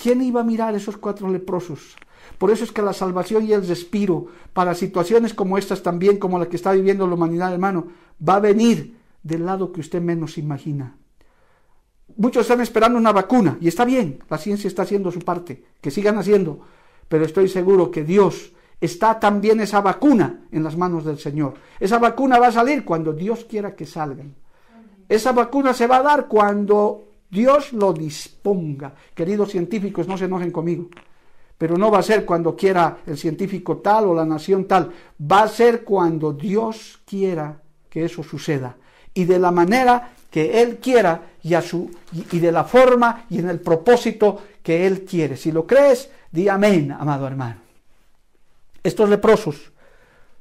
[0.00, 1.96] ¿Quién iba a mirar esos cuatro leprosos?
[2.38, 6.38] Por eso es que la salvación y el respiro para situaciones como estas también, como
[6.38, 7.88] la que está viviendo la humanidad, hermano,
[8.26, 10.96] va a venir del lado que usted menos imagina.
[12.16, 15.90] Muchos están esperando una vacuna y está bien, la ciencia está haciendo su parte, que
[15.90, 16.60] sigan haciendo,
[17.08, 21.54] pero estoy seguro que Dios está también esa vacuna en las manos del Señor.
[21.78, 24.34] Esa vacuna va a salir cuando Dios quiera que salgan.
[25.08, 28.92] Esa vacuna se va a dar cuando Dios lo disponga.
[29.14, 30.88] Queridos científicos, no se enojen conmigo.
[31.56, 34.90] Pero no va a ser cuando quiera el científico tal o la nación tal.
[35.30, 38.76] Va a ser cuando Dios quiera que eso suceda.
[39.14, 43.38] Y de la manera que Él quiera y, a su, y, de la forma y
[43.38, 45.36] en el propósito que Él quiere.
[45.36, 47.60] Si lo crees, di amén, amado hermano.
[48.82, 49.72] Estos leprosos,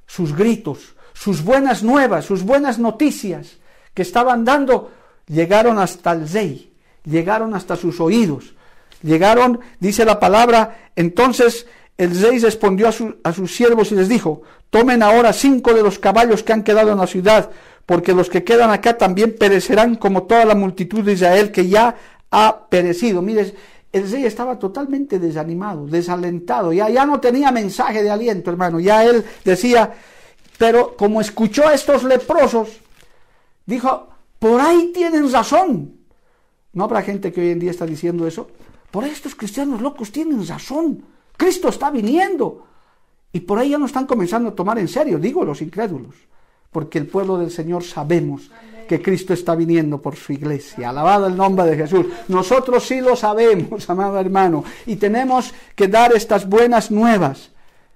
[0.05, 3.57] sus gritos, sus buenas nuevas, sus buenas noticias
[3.93, 4.91] que estaban dando,
[5.27, 6.68] llegaron hasta el rey
[7.09, 8.55] llegaron hasta sus oídos.
[9.01, 11.65] Llegaron, dice la palabra, entonces
[11.97, 12.93] el rey respondió a,
[13.23, 16.91] a, sus siervos y les dijo, tomen ahora cinco de los caballos que han quedado
[16.91, 17.49] en la ciudad,
[17.85, 21.95] porque los que quedan acá también perecerán como toda la multitud de Israel que ya
[22.31, 23.21] ha perecido.
[23.21, 23.53] Mire,
[23.91, 29.03] el rey estaba totalmente desanimado, desalentado, ya, ya no tenía mensaje de aliento, hermano, ya
[29.03, 29.93] él decía,
[30.57, 32.69] pero como escuchó a estos leprosos,
[33.65, 35.98] dijo, por ahí tienen razón,
[36.79, 38.47] ¿No habrá gente que hoy en día está diciendo eso?
[38.89, 41.03] Por ahí estos cristianos locos tienen razón.
[41.35, 42.65] Cristo está viniendo.
[43.33, 46.15] Y por ahí ya no están comenzando a tomar en serio, digo los incrédulos.
[46.71, 48.49] Porque el pueblo del Señor sabemos
[48.87, 50.91] que Cristo está viniendo por su iglesia.
[50.91, 52.05] Alabado el nombre de Jesús.
[52.29, 54.63] Nosotros sí lo sabemos, amado hermano.
[54.85, 57.49] Y tenemos que dar estas buenas nuevas.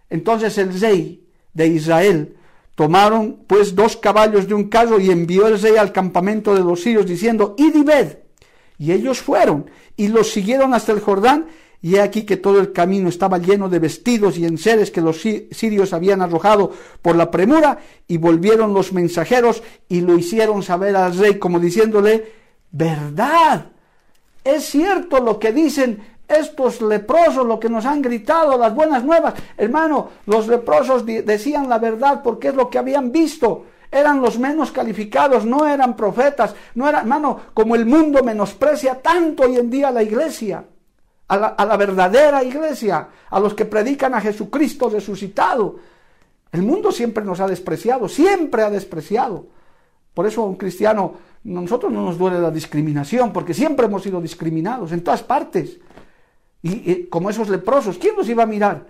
[0.10, 2.36] Entonces el rey de Israel
[2.76, 6.82] Tomaron pues dos caballos de un carro y envió el rey al campamento de los
[6.82, 8.23] sirios diciendo, id y ved.
[8.78, 11.48] Y ellos fueron y los siguieron hasta el Jordán
[11.84, 15.20] y he aquí que todo el camino estaba lleno de vestidos y enseres que los
[15.20, 21.18] sirios habían arrojado por la premura y volvieron los mensajeros y lo hicieron saber al
[21.18, 22.32] rey como diciéndole,
[22.72, 23.66] verdad,
[24.46, 29.34] es cierto lo que dicen estos leprosos, lo que nos han gritado, las buenas nuevas.
[29.58, 33.66] Hermano, los leprosos decían la verdad porque es lo que habían visto.
[33.94, 39.44] Eran los menos calificados, no eran profetas, no eran, hermano, como el mundo menosprecia tanto
[39.44, 40.66] hoy en día a la iglesia,
[41.28, 45.76] a la, a verdadera iglesia, a los que predican a Jesucristo resucitado.
[46.52, 49.46] El mundo siempre nos ha despreciado, siempre ha despreciado.
[50.16, 54.92] Por eso un cristiano, nosotros no nos duele la discriminación, porque siempre hemos sido discriminados
[54.92, 55.80] en todas partes.
[56.64, 58.88] Y, como esos leprosos, ¿quién los iba a mirar?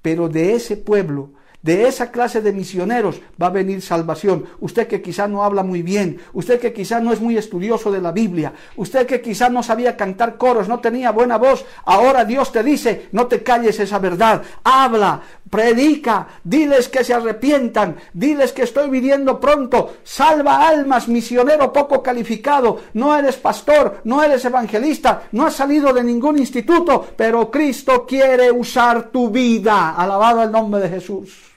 [0.00, 1.32] Pero de ese pueblo
[1.66, 4.46] de esa clase de misioneros va a venir salvación.
[4.60, 8.00] Usted que quizá no habla muy bien, usted que quizá no es muy estudioso de
[8.00, 12.52] la Biblia, usted que quizá no sabía cantar coros, no tenía buena voz, ahora Dios
[12.52, 18.62] te dice, no te calles esa verdad, habla, predica, diles que se arrepientan, diles que
[18.62, 25.44] estoy viniendo pronto, salva almas, misionero poco calificado, no eres pastor, no eres evangelista, no
[25.46, 30.90] has salido de ningún instituto, pero Cristo quiere usar tu vida, alabado el nombre de
[30.90, 31.55] Jesús.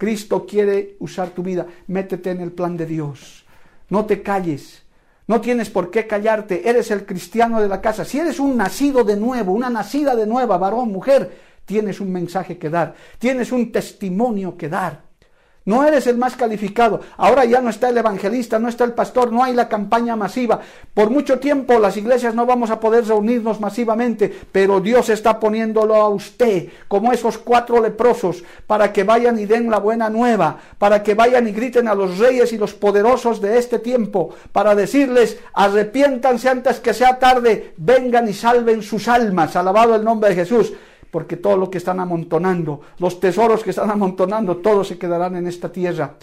[0.00, 1.66] Cristo quiere usar tu vida.
[1.88, 3.44] Métete en el plan de Dios.
[3.90, 4.82] No te calles.
[5.26, 6.66] No tienes por qué callarte.
[6.66, 8.06] Eres el cristiano de la casa.
[8.06, 11.30] Si eres un nacido de nuevo, una nacida de nueva, varón, mujer,
[11.66, 12.94] tienes un mensaje que dar.
[13.18, 15.02] Tienes un testimonio que dar.
[15.66, 17.00] No eres el más calificado.
[17.18, 20.60] Ahora ya no está el evangelista, no está el pastor, no hay la campaña masiva.
[20.94, 25.96] Por mucho tiempo las iglesias no vamos a poder reunirnos masivamente, pero Dios está poniéndolo
[25.96, 31.02] a usted como esos cuatro leprosos para que vayan y den la buena nueva, para
[31.02, 35.38] que vayan y griten a los reyes y los poderosos de este tiempo, para decirles,
[35.52, 39.56] arrepiéntanse antes que sea tarde, vengan y salven sus almas.
[39.56, 40.72] Alabado el nombre de Jesús
[41.10, 45.46] porque todo lo que están amontonando, los tesoros que están amontonando, todos se quedarán en
[45.46, 46.14] esta tierra.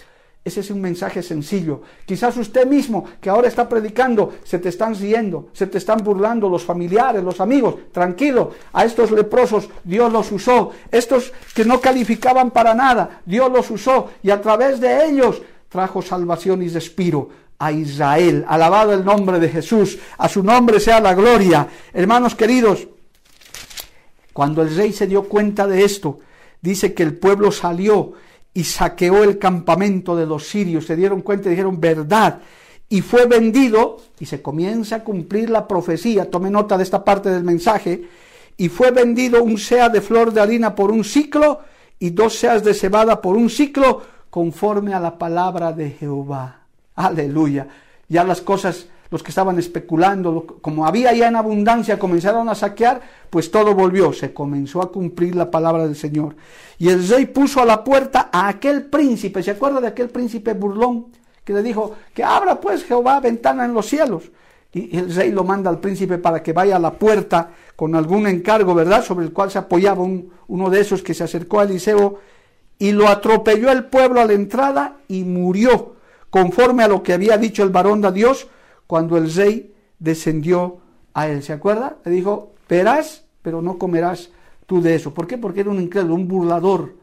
[0.47, 1.82] Ese es un mensaje sencillo.
[2.06, 6.47] Quizás usted mismo, que ahora está predicando, se te están riendo, se te están burlando
[6.47, 7.76] los familiares, los amigos.
[7.91, 10.71] Tranquilo, a estos leprosos Dios los usó.
[10.89, 16.02] Estos que no calificaban para nada, Dios los usó y a través de ellos trajo
[16.02, 17.28] salvación y respiro
[17.60, 18.45] a Israel.
[18.47, 21.67] Alabado el nombre de Jesús, a su nombre sea la gloria.
[21.91, 22.88] Hermanos queridos,
[24.38, 26.19] cuando el rey se dio cuenta de esto,
[26.62, 28.13] dice que el pueblo salió
[28.54, 30.86] y saqueó el campamento de los sirios.
[30.86, 32.41] Se dieron cuenta y dijeron, verdad.
[32.88, 37.32] Y fue vendido, y se comienza a cumplir la profecía, tome nota de esta parte
[37.32, 38.08] del mensaje,
[38.56, 41.62] y fue vendido un sea de flor de harina por un ciclo
[41.97, 46.60] y dos seas de cebada por un ciclo, conforme a la palabra de Jehová.
[46.93, 47.69] Aleluya.
[48.08, 53.02] Ya las cosas los que estaban especulando, como había ya en abundancia, comenzaron a saquear,
[53.30, 56.36] pues todo volvió, se comenzó a cumplir la palabra del Señor.
[56.78, 60.54] Y el rey puso a la puerta a aquel príncipe, ¿se acuerda de aquel príncipe
[60.54, 61.08] burlón?
[61.43, 64.32] Que le dijo, que abra pues Jehová ventana en los cielos.
[64.74, 68.28] Y el rey lo manda al príncipe para que vaya a la puerta con algún
[68.28, 69.04] encargo, ¿verdad?
[69.04, 72.20] Sobre el cual se apoyaba uno de esos que se acercó a Eliseo
[72.78, 75.96] y lo atropelló el pueblo a la entrada y murió,
[76.30, 78.48] conforme a lo que había dicho el varón de Dios,
[78.88, 80.80] cuando el rey descendió
[81.13, 81.43] a él.
[81.43, 81.97] ¿Se acuerda?
[82.06, 84.32] Le dijo, verás, pero no comerás
[84.65, 85.13] tú de eso.
[85.13, 85.38] ¿Por qué?
[85.38, 86.95] Porque era un incrédulo, un burlador.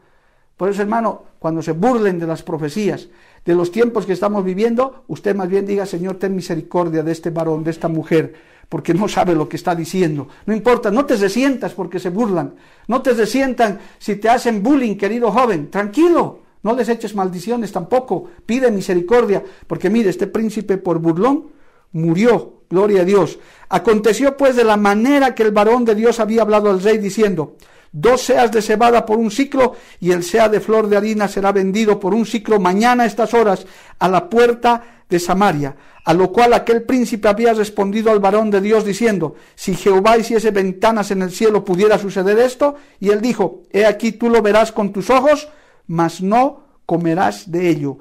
[0.57, 3.09] Por eso, hermano, cuando se burlen de las profecías,
[3.43, 7.29] de los tiempos que estamos viviendo, usted más bien diga, Señor, ten misericordia de este
[7.29, 8.33] varón, de esta mujer,
[8.69, 10.27] porque no sabe lo que está diciendo.
[10.45, 12.55] No importa, no te resientas porque se burlan,
[12.87, 18.27] no te resientan si te hacen bullying, querido joven, tranquilo, no les eches maldiciones tampoco,
[18.45, 21.47] pide misericordia, porque mire, este príncipe por burlón
[21.95, 23.39] murió, gloria a Dios.
[23.69, 27.55] Aconteció pues de la manera que el varón de Dios había hablado al rey diciendo,
[27.91, 31.53] dos seas de cebada por un ciclo y el sea de flor de harina será
[31.53, 33.65] vendido por un ciclo mañana a estas horas
[33.97, 35.75] a la puerta de Samaria.
[36.03, 40.51] A lo cual aquel príncipe había respondido al varón de Dios diciendo, si Jehová hiciese
[40.51, 42.75] ventanas en el cielo pudiera suceder esto.
[42.99, 45.47] Y él dijo, he aquí tú lo verás con tus ojos,
[45.87, 47.97] mas no comerás de ello.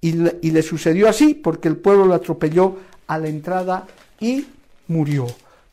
[0.00, 2.76] Y le, y le sucedió así porque el pueblo lo atropelló
[3.06, 3.86] a la entrada
[4.20, 4.46] y
[4.88, 5.26] murió.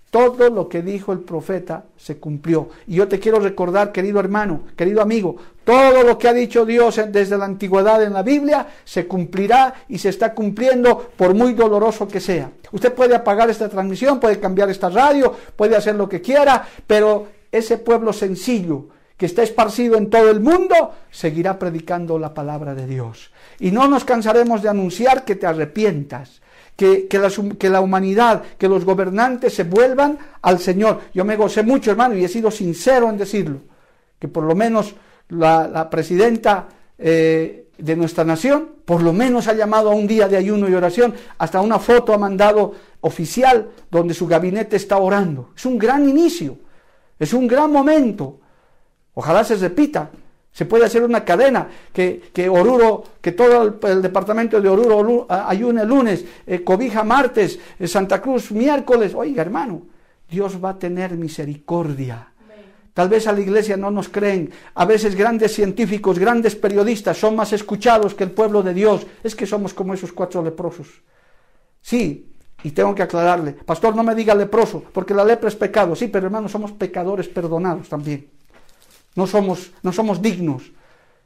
[0.10, 2.70] Todo lo que dijo el profeta se cumplió.
[2.86, 7.02] Y yo te quiero recordar, querido hermano, querido amigo, todo lo que ha dicho Dios
[7.10, 12.08] desde la antigüedad en la Biblia se cumplirá y se está cumpliendo por muy doloroso
[12.08, 12.52] que sea.
[12.72, 17.28] Usted puede apagar esta transmisión, puede cambiar esta radio, puede hacer lo que quiera, pero
[17.52, 22.86] ese pueblo sencillo que está esparcido en todo el mundo, seguirá predicando la palabra de
[22.86, 23.32] Dios.
[23.64, 26.42] Y no nos cansaremos de anunciar que te arrepientas,
[26.76, 31.00] que, la, que, la, humanidad, que los gobernantes se vuelvan al Señor.
[31.14, 33.62] Yo me gocé mucho, hermano, y he sido sincero en decirlo,
[34.20, 34.96] que por lo menos
[35.30, 40.36] la, presidenta eh, de nuestra nación, por lo menos ha llamado a un día de
[40.36, 45.52] ayuno y oración, hasta una foto ha mandado oficial donde su gabinete está orando.
[45.56, 46.58] Es un gran inicio,
[47.18, 48.42] es un gran momento.
[49.14, 50.12] Ojalá se repita.
[50.54, 55.84] Se puede hacer una cadena que, que Oruro, que todo el, departamento de Oruro ayune
[55.84, 59.16] lunes, eh, cobija martes, eh, Santa Cruz miércoles.
[59.16, 59.82] Oiga, hermano,
[60.30, 62.30] Dios va a tener misericordia.
[62.94, 64.52] Tal vez a la iglesia no nos creen.
[64.76, 69.08] A veces grandes científicos, grandes periodistas son más escuchados que el pueblo de Dios.
[69.24, 71.02] Es que somos como esos cuatro leprosos.
[71.82, 72.32] Sí,
[72.64, 73.54] y tengo que aclararle.
[73.54, 75.96] Pastor, no me diga leproso, porque la lepra es pecado.
[75.96, 78.28] Sí, pero hermano, somos pecadores perdonados también.
[79.16, 80.72] No somos, no somos dignos.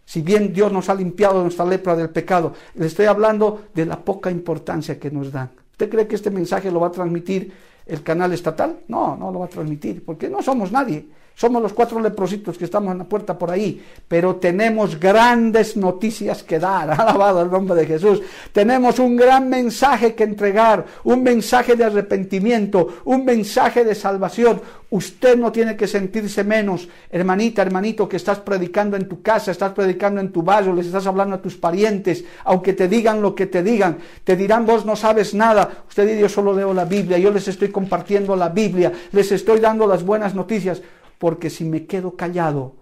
[0.05, 3.99] Si bien Dios nos ha limpiado nuestra lepra del pecado, le estoy hablando de la
[3.99, 5.51] poca importancia que nos dan.
[5.71, 7.53] ¿Usted cree que este mensaje lo va a transmitir
[7.85, 8.79] el canal estatal?
[8.87, 11.07] No, no lo va a transmitir, porque no somos nadie.
[11.37, 16.41] Somos los cuatro leprositos que estamos en la puerta por ahí, pero tenemos grandes noticias
[16.41, 18.23] que dar, alabado el nombre de Jesús.
[18.51, 24.59] Tenemos un gran mensaje que entregar, un mensaje de arrepentimiento, un mensaje de salvación.
[24.89, 29.73] Usted no tiene que sentirse menos, hermanita, hermanito, que estás predicando en tu casa, estás
[29.73, 33.45] predicando en tu barrio, les estás hablando a tus parientes, aunque te digan lo que
[33.45, 35.83] te digan, te dirán vos no sabes nada.
[35.87, 39.59] Usted dice yo solo leo la Biblia, yo les estoy compartiendo la Biblia, les estoy
[39.59, 40.81] dando las buenas noticias
[41.17, 42.75] porque si me quedo callado,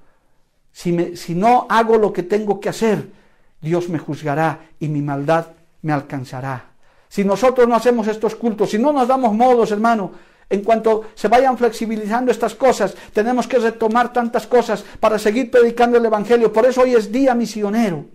[0.71, 3.09] si, me, si no hago lo que tengo que hacer,
[3.61, 5.47] Dios me juzgará y mi maldad
[5.81, 6.65] me alcanzará.
[7.07, 10.11] Si nosotros no hacemos estos cultos, si no nos damos modos, hermano,
[10.49, 15.97] en cuanto se vayan flexibilizando estas cosas, tenemos que retomar tantas cosas para seguir predicando
[15.97, 16.53] el Evangelio.
[16.53, 18.05] Por eso hoy es día misionero.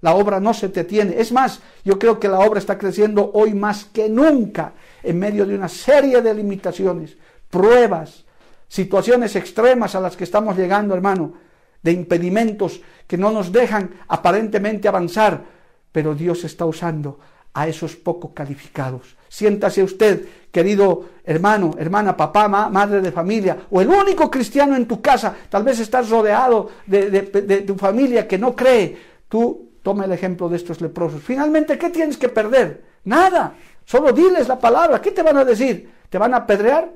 [0.00, 1.14] La obra no se detiene.
[1.18, 4.72] Es más, yo creo que la obra está creciendo hoy más que nunca
[5.02, 7.16] en medio de una serie de limitaciones,
[7.50, 8.24] pruebas,
[8.68, 11.34] situaciones extremas a las que estamos llegando, hermano,
[11.82, 15.44] de impedimentos que no nos dejan aparentemente avanzar,
[15.92, 17.18] pero Dios está usando
[17.54, 19.16] a esos poco calificados.
[19.28, 25.00] Siéntase usted, querido hermano, hermana, papá, madre de familia, o el único cristiano en tu
[25.00, 28.96] casa, tal vez estás rodeado de, de tu familia que no cree.
[29.28, 31.22] Tú toma el ejemplo de estos leprosos.
[31.22, 32.82] Finalmente, ¿qué tienes que perder?
[33.04, 33.54] Nada.
[33.84, 35.00] Solo diles la palabra.
[35.00, 35.88] ¿Qué te van a decir?
[36.10, 36.90] ¿Te van a apedrear?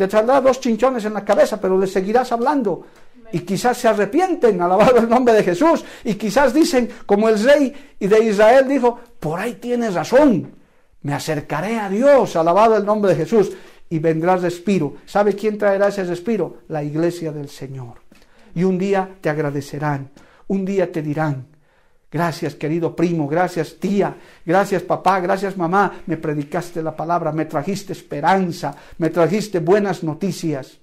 [0.00, 2.86] Te saldrá dos chinchones en la cabeza, pero le seguirás hablando.
[3.32, 5.84] Y quizás se arrepienten, alabado el nombre de Jesús.
[6.04, 10.54] Y quizás dicen, como el rey de Israel dijo, por ahí tienes razón.
[11.02, 13.52] Me acercaré a Dios, alabado el nombre de Jesús.
[13.90, 14.94] Y vendrá respiro.
[15.04, 16.60] ¿Sabe quién traerá ese respiro?
[16.68, 18.00] La iglesia del Señor.
[18.54, 20.12] Y un día te agradecerán.
[20.48, 21.46] Un día te dirán,
[22.12, 26.00] Gracias, querido primo, gracias, tía, gracias, papá, gracias, mamá.
[26.06, 30.78] Me predicaste la palabra, me trajiste esperanza, me trajiste buenas noticias.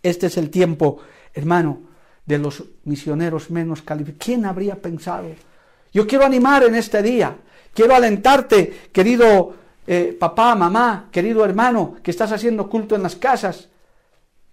[0.00, 0.98] Este es el tiempo,
[1.34, 1.80] hermano,
[2.24, 4.24] de los misioneros menos calificados.
[4.24, 5.28] ¿Quién habría pensado?
[5.92, 7.36] Yo quiero animar en este día,
[7.74, 9.54] quiero alentarte, querido
[9.88, 13.68] eh, papá, mamá, querido hermano, que estás haciendo culto en las casas.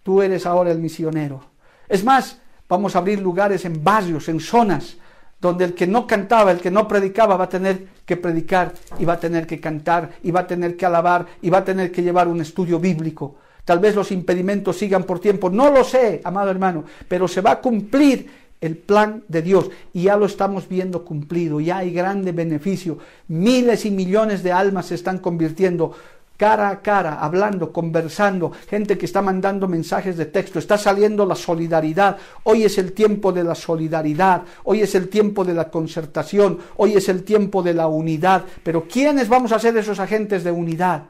[0.02, 1.44] Tú eres ahora el misionero.
[1.88, 4.98] Es más, vamos a abrir lugares en barrios, en zonas
[5.42, 9.06] donde el que no cantaba, el que no predicaba, va a tener que predicar y
[9.06, 11.92] va a tener que cantar y va a tener que alabar y va a tener
[11.92, 13.36] que llevar un estudio bíblico.
[13.64, 17.52] Tal vez los impedimentos sigan por tiempo, no lo sé, amado hermano, pero se va
[17.52, 18.28] a cumplir
[18.62, 23.86] el plan de Dios y ya lo estamos viendo cumplido, ya hay grande beneficio, miles
[23.86, 25.94] y millones de almas se están convirtiendo
[26.40, 31.36] cara a cara, hablando, conversando, gente que está mandando mensajes de texto, está saliendo la
[31.36, 32.16] solidaridad.
[32.44, 36.94] Hoy es el tiempo de la solidaridad, hoy es el tiempo de la concertación, hoy
[36.94, 38.46] es el tiempo de la unidad.
[38.64, 41.04] Pero ¿quiénes vamos a ser esos agentes de unidad?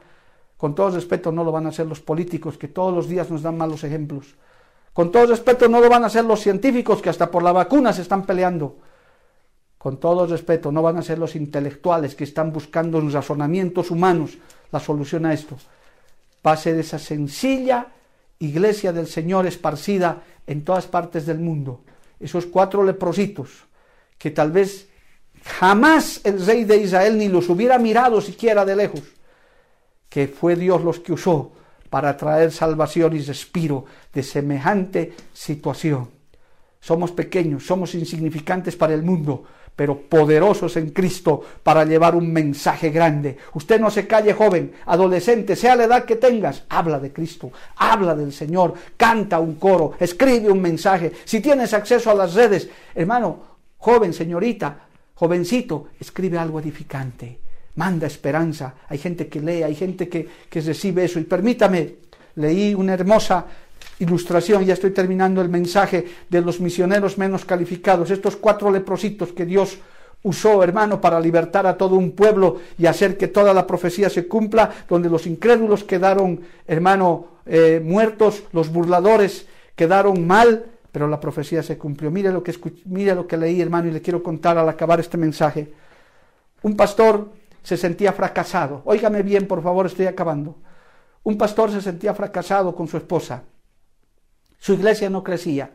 [0.56, 3.42] Con todo respeto, no lo van a hacer los políticos que todos los días nos
[3.42, 4.34] dan malos ejemplos.
[4.92, 7.92] Con todo respeto, no lo van a hacer los científicos que hasta por la vacuna
[7.92, 8.78] se están peleando.
[9.80, 14.36] Con todo respeto, no van a ser los intelectuales que están buscando en razonamientos humanos
[14.70, 15.56] la solución a esto.
[16.46, 17.86] Va a ser esa sencilla
[18.40, 21.80] iglesia del Señor esparcida en todas partes del mundo.
[22.20, 23.48] Esos cuatro leprositos
[24.18, 24.86] que tal vez
[25.44, 29.04] jamás el rey de Israel ni los hubiera mirado siquiera de lejos,
[30.10, 31.52] que fue Dios los que usó
[31.88, 36.10] para traer salvación y respiro de semejante situación.
[36.80, 39.44] Somos pequeños, somos insignificantes para el mundo,
[39.80, 43.38] pero poderosos en Cristo para llevar un mensaje grande.
[43.54, 48.14] Usted no se calle joven, adolescente, sea la edad que tengas, habla de Cristo, habla
[48.14, 51.12] del Señor, canta un coro, escribe un mensaje.
[51.24, 53.40] Si tienes acceso a las redes, hermano,
[53.78, 54.80] joven, señorita,
[55.14, 57.38] jovencito, escribe algo edificante,
[57.76, 58.74] manda esperanza.
[58.86, 61.18] Hay gente que lee, hay gente que, que recibe eso.
[61.18, 61.94] Y permítame,
[62.34, 63.46] leí una hermosa
[64.00, 69.46] ilustración, ya estoy terminando el mensaje de los misioneros menos calificados, estos cuatro leprositos que
[69.46, 69.78] Dios
[70.22, 74.26] usó, hermano, para libertar a todo un pueblo y hacer que toda la profecía se
[74.26, 79.46] cumpla, donde los incrédulos quedaron, hermano, eh, muertos, los burladores
[79.76, 82.10] quedaron mal, pero la profecía se cumplió.
[82.10, 82.54] Mire lo que
[82.86, 85.72] mire lo que leí, hermano, y le quiero contar al acabar este mensaje.
[86.62, 87.30] Un pastor
[87.62, 88.82] se sentía fracasado.
[88.84, 90.56] Óigame bien, por favor, estoy acabando.
[91.22, 93.42] Un pastor se sentía fracasado con su esposa.
[94.60, 95.70] Su iglesia no crecía.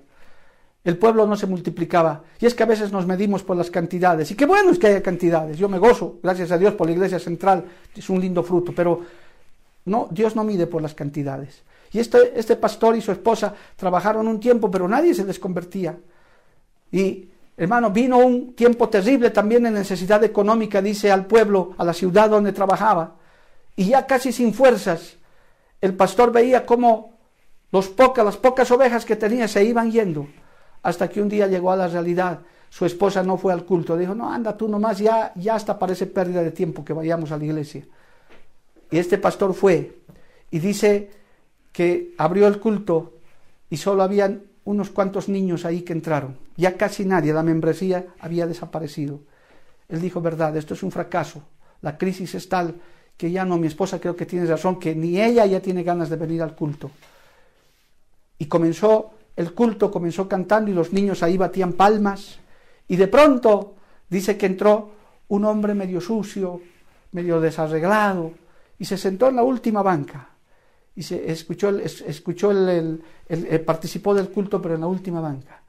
[0.86, 2.24] El pueblo no se multiplicaba.
[2.40, 4.30] Y es que a veces nos medimos por las cantidades.
[4.30, 5.58] Y qué bueno es que haya cantidades.
[5.58, 7.66] Yo me gozo, gracias a Dios, por la iglesia central.
[7.96, 8.72] Es un lindo fruto.
[8.74, 9.02] Pero
[9.86, 11.64] no, Dios no mide por las cantidades.
[11.92, 15.98] Y este, este pastor y su esposa trabajaron un tiempo, pero nadie se les convertía.
[16.92, 21.94] Y, hermano, vino un tiempo terrible también de necesidad económica, dice al pueblo, a la
[21.94, 23.16] ciudad donde trabajaba.
[23.76, 25.18] Y ya casi sin fuerzas,
[25.82, 27.15] el pastor veía cómo
[27.72, 30.28] los las pocas ovejas que tenía se iban yendo,
[30.84, 32.40] hasta que un día llegó a la realidad.
[32.70, 36.08] Su esposa no fue al culto, dijo, no, anda tú nomás, ya, ya hasta parece
[36.08, 37.86] pérdida de tiempo que vayamos a la iglesia.
[38.92, 40.00] Y este pastor fue
[40.52, 41.10] y dice
[41.72, 43.14] que abrió el culto
[43.70, 46.38] y solo habían unos cuantos niños ahí que entraron.
[46.58, 49.20] Ya casi nadie, la membresía había desaparecido.
[49.90, 51.44] Él dijo, verdad, esto es un fracaso.
[51.82, 52.76] La crisis es tal
[53.18, 56.10] que ya no, mi esposa creo que tiene razón, que ni ella ya tiene ganas
[56.10, 56.92] de venir al culto.
[58.38, 62.40] Y comenzó el culto, comenzó cantando y los niños ahí batían palmas.
[62.88, 63.76] Y de pronto
[64.10, 64.92] dice que entró
[65.28, 66.62] un hombre medio sucio,
[67.12, 68.34] medio desarreglado,
[68.78, 70.30] y se sentó en la última banca.
[70.96, 73.04] Y se escuchó, escuchó el,
[73.66, 75.62] participó del culto, pero en la última banca.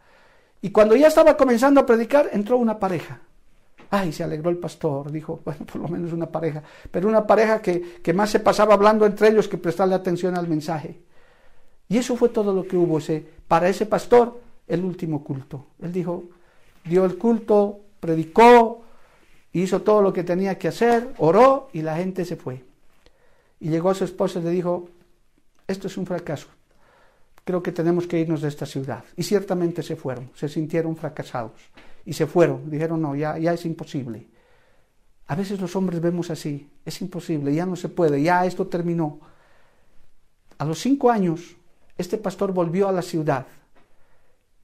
[0.63, 3.21] Y cuando ya estaba comenzando a predicar, entró una pareja.
[3.91, 7.61] Ay, se alegró el pastor, dijo, bueno, por lo menos una pareja, pero una pareja
[7.61, 11.01] que, que más se pasaba hablando entre ellos que prestarle atención al mensaje.
[11.89, 15.67] Y eso fue todo lo que hubo ese, para ese pastor, el último culto.
[15.81, 16.25] Él dijo,
[16.85, 18.83] dio el culto, predicó,
[19.53, 22.65] hizo todo lo que tenía que hacer, oró y la gente se fue.
[23.61, 24.89] Y llegó a su esposa y le dijo,
[25.67, 26.49] esto es un fracaso,
[27.45, 29.05] creo que tenemos que irnos de esta ciudad.
[29.17, 31.61] Y ciertamente se fueron, se sintieron fracasados
[32.05, 34.29] y se fueron, dijeron, no, ya, ya es imposible.
[35.29, 39.21] A veces los hombres vemos así, es imposible, ya no se puede, ya esto terminó.
[40.59, 41.56] A los cinco años
[41.97, 43.47] este pastor volvió a la ciudad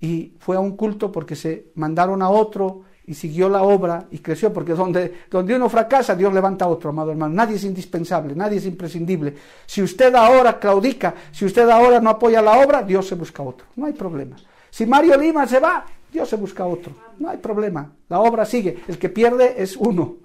[0.01, 4.18] y fue a un culto porque se mandaron a otro y siguió la obra y
[4.18, 7.35] creció, porque donde, donde uno fracasa, Dios levanta a otro, amado hermano.
[7.35, 9.35] Nadie es indispensable, nadie es imprescindible.
[9.66, 13.66] Si usted ahora claudica, si usted ahora no apoya la obra, Dios se busca otro,
[13.76, 14.37] no hay problema.
[14.70, 17.93] Si Mario Lima se va, Dios se busca otro, no hay problema.
[18.09, 20.16] La obra sigue, el que pierde es uno.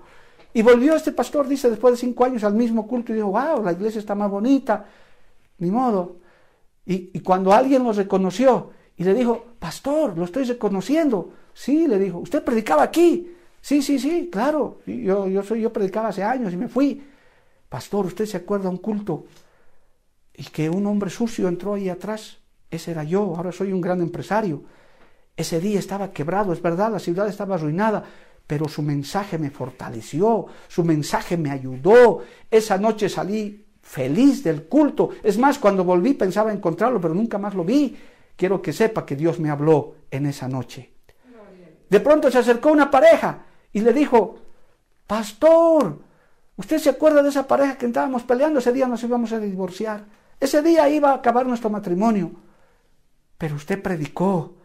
[0.53, 3.63] Y volvió este pastor, dice, después de cinco años al mismo culto y dijo, wow,
[3.63, 4.85] la iglesia está más bonita,
[5.59, 6.17] ni modo.
[6.89, 11.31] Y, cuando alguien lo reconoció y le dijo, pastor, lo estoy reconociendo.
[11.53, 13.35] Sí, le dijo, usted predicaba aquí.
[13.59, 14.79] Sí, sí, sí, claro.
[14.85, 17.03] Yo, yo, soy, yo predicaba hace años y me fui.
[17.67, 19.25] Pastor, ¿usted se acuerda un culto?
[20.33, 22.37] Y que un hombre sucio entró ahí atrás.
[22.71, 24.63] Ese era yo, ahora soy un gran empresario.
[25.35, 28.01] Ese día estaba quebrado, es verdad, la ciudad estaba arruinada,
[28.47, 32.21] pero su mensaje me fortaleció, su mensaje me ayudó.
[32.49, 35.11] Esa noche salí feliz del culto.
[35.23, 37.97] Es más, cuando volví pensaba encontrarlo, pero nunca más lo vi.
[38.35, 40.91] Quiero que sepa que Dios me habló en esa noche.
[41.89, 44.39] De pronto se acercó una pareja y le dijo,
[45.07, 45.99] Pastor,
[46.57, 48.59] ¿usted se acuerda de esa pareja que estábamos peleando?
[48.59, 50.03] Ese día nos íbamos a divorciar.
[50.37, 52.31] Ese día iba a acabar nuestro matrimonio.
[53.37, 54.57] Pero usted predicó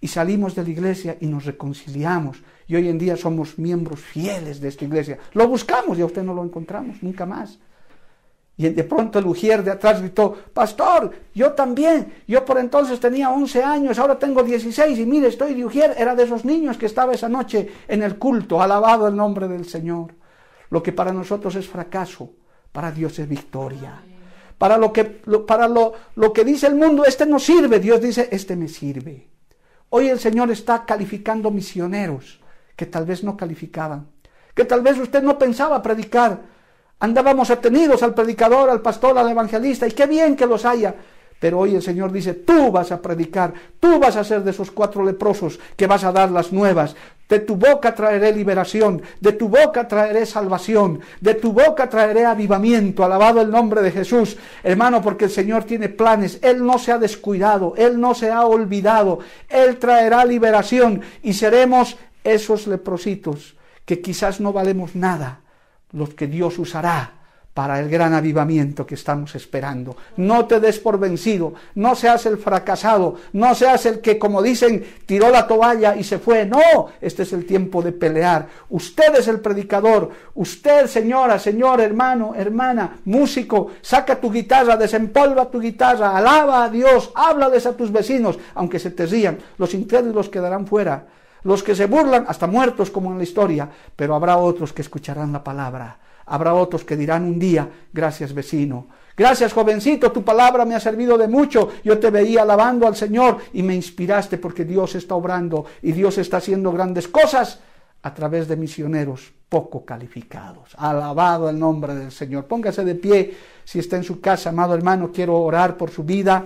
[0.00, 2.42] y salimos de la iglesia y nos reconciliamos.
[2.66, 5.18] Y hoy en día somos miembros fieles de esta iglesia.
[5.34, 7.58] Lo buscamos y a usted no lo encontramos, nunca más.
[8.60, 13.30] Y de pronto el ujier de atrás gritó, Pastor, yo también, yo por entonces tenía
[13.30, 16.84] 11 años, ahora tengo 16 y mire, estoy de ujier, era de esos niños que
[16.84, 20.12] estaba esa noche en el culto, alabado el nombre del Señor.
[20.68, 22.32] Lo que para nosotros es fracaso,
[22.70, 24.02] para Dios es victoria.
[24.58, 28.28] Para lo que, para lo, lo que dice el mundo, este no sirve, Dios dice,
[28.30, 29.26] este me sirve.
[29.88, 32.42] Hoy el Señor está calificando misioneros
[32.76, 34.08] que tal vez no calificaban,
[34.54, 36.59] que tal vez usted no pensaba predicar,
[37.00, 40.94] Andábamos atenidos al predicador, al pastor, al evangelista, y qué bien que los haya.
[41.40, 44.70] Pero hoy el Señor dice, tú vas a predicar, tú vas a ser de esos
[44.70, 46.94] cuatro leprosos que vas a dar las nuevas.
[47.26, 53.02] De tu boca traeré liberación, de tu boca traeré salvación, de tu boca traeré avivamiento.
[53.02, 56.38] Alabado el nombre de Jesús, hermano, porque el Señor tiene planes.
[56.42, 59.20] Él no se ha descuidado, Él no se ha olvidado.
[59.48, 65.40] Él traerá liberación y seremos esos leprositos que quizás no valemos nada,
[65.92, 67.20] los que Dios usará
[67.54, 69.96] para el gran avivamiento que estamos esperando.
[70.16, 74.84] No te des por vencido, no seas el fracasado, no seas el que, como dicen,
[75.04, 76.46] tiró la toalla y se fue.
[76.46, 78.46] No, este es el tiempo de pelear.
[78.68, 85.60] Usted es el predicador, usted, señora, señor, hermano, hermana, músico, saca tu guitarra, desempolva tu
[85.60, 90.66] guitarra, alaba a Dios, háblales a tus vecinos, aunque se te rían, los incrédulos quedarán
[90.66, 91.04] fuera.
[91.42, 95.32] Los que se burlan, hasta muertos como en la historia, pero habrá otros que escucharán
[95.32, 95.98] la palabra
[96.30, 98.86] Habrá otros que dirán un día, gracias vecino,
[99.16, 103.38] gracias jovencito, tu palabra me ha servido de mucho, yo te veía alabando al Señor
[103.52, 107.58] y me inspiraste porque Dios está obrando y Dios está haciendo grandes cosas
[108.02, 110.76] a través de misioneros poco calificados.
[110.78, 112.44] Alabado el nombre del Señor.
[112.44, 113.34] Póngase de pie
[113.64, 116.44] si está en su casa, amado hermano, quiero orar por su vida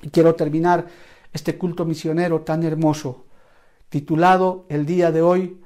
[0.00, 0.86] y quiero terminar
[1.32, 3.24] este culto misionero tan hermoso,
[3.92, 5.60] titulado el día de hoy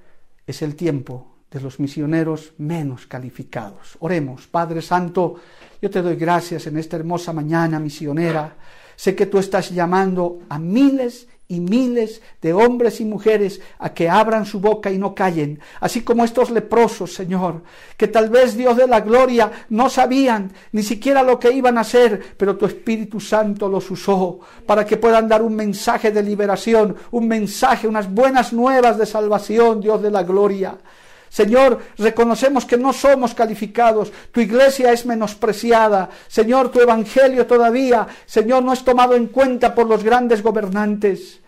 [0.49, 3.97] es el tiempo de los misioneros menos calificados.
[4.01, 5.37] Oremos, Padre Santo,
[5.81, 8.57] yo te doy gracias en esta hermosa mañana misionera.
[8.97, 14.09] Sé que tú estás llamando a miles y miles de hombres y mujeres a que
[14.09, 17.63] abran su boca y no callen, así como estos leprosos, Señor,
[17.97, 21.83] que tal vez Dios de la gloria no sabían ni siquiera lo que iban a
[21.83, 26.97] hacer, pero tu Espíritu Santo los usó para que puedan dar un mensaje de liberación,
[27.13, 30.77] un mensaje, unas buenas nuevas de salvación, Dios de la gloria.
[31.29, 38.63] Señor, reconocemos que no somos calificados, tu iglesia es menospreciada, Señor, tu evangelio todavía, Señor,
[38.63, 41.41] no es tomado en cuenta por los grandes gobernantes,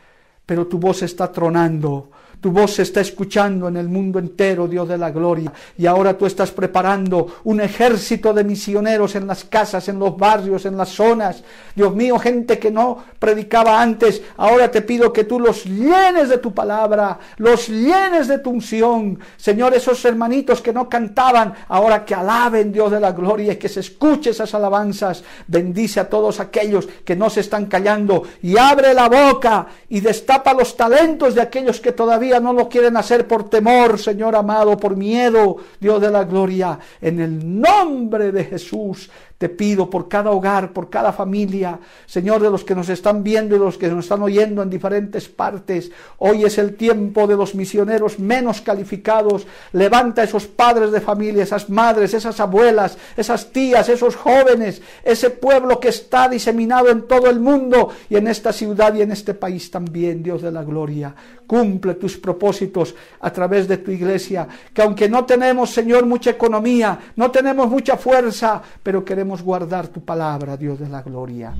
[0.45, 2.11] pero tu voz está tronando,
[2.41, 5.53] tu voz se está escuchando en el mundo entero, Dios de la gloria.
[5.77, 10.65] Y ahora tú estás preparando un ejército de misioneros en las casas, en los barrios,
[10.65, 11.43] en las zonas.
[11.75, 16.39] Dios mío, gente que no predicaba antes, ahora te pido que tú los llenes de
[16.39, 19.19] tu palabra, los llenes de tu unción.
[19.37, 23.69] Señor, esos hermanitos que no cantaban, ahora que alaben, Dios de la gloria, y que
[23.69, 25.25] se escuche esas alabanzas.
[25.47, 30.55] Bendice a todos aquellos que no se están callando y abre la boca y destapa
[30.55, 34.97] los talentos de aquellos que todavía no lo quieren hacer por temor, Señor amado, por
[34.97, 36.79] miedo, Dios de la gloria.
[37.01, 42.51] En el nombre de Jesús, te pido por cada hogar, por cada familia, Señor, de
[42.51, 45.93] los que nos están viendo y de los que nos están oyendo en diferentes partes.
[46.19, 49.47] Hoy es el tiempo de los misioneros menos calificados.
[49.73, 55.31] Levanta a esos padres de familia, esas madres, esas abuelas, esas tías, esos jóvenes, ese
[55.31, 59.35] pueblo que está diseminado en todo el mundo y en esta ciudad y en este
[59.35, 61.15] país también, Dios de la gloria.
[61.47, 66.99] Cumple tus propósitos a través de tu iglesia, que aunque no tenemos, Señor, mucha economía,
[67.17, 71.55] no tenemos mucha fuerza, pero queremos guardar tu palabra, Dios de la gloria.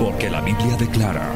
[0.00, 1.30] Porque la Biblia declara,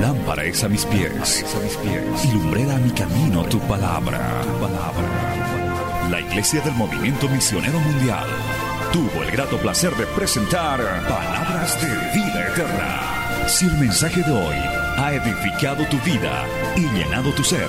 [0.00, 4.42] lámpara es a mis pies, a mis pies y lumbrera a mi camino tu palabra.
[4.44, 6.08] tu palabra.
[6.08, 8.28] La Iglesia del Movimiento Misionero Mundial
[8.92, 13.48] tuvo el grato placer de presentar Palabras de Vida Eterna.
[13.48, 14.56] Si el mensaje de hoy
[14.98, 16.46] ha edificado tu vida
[16.76, 17.68] y llenado tu ser,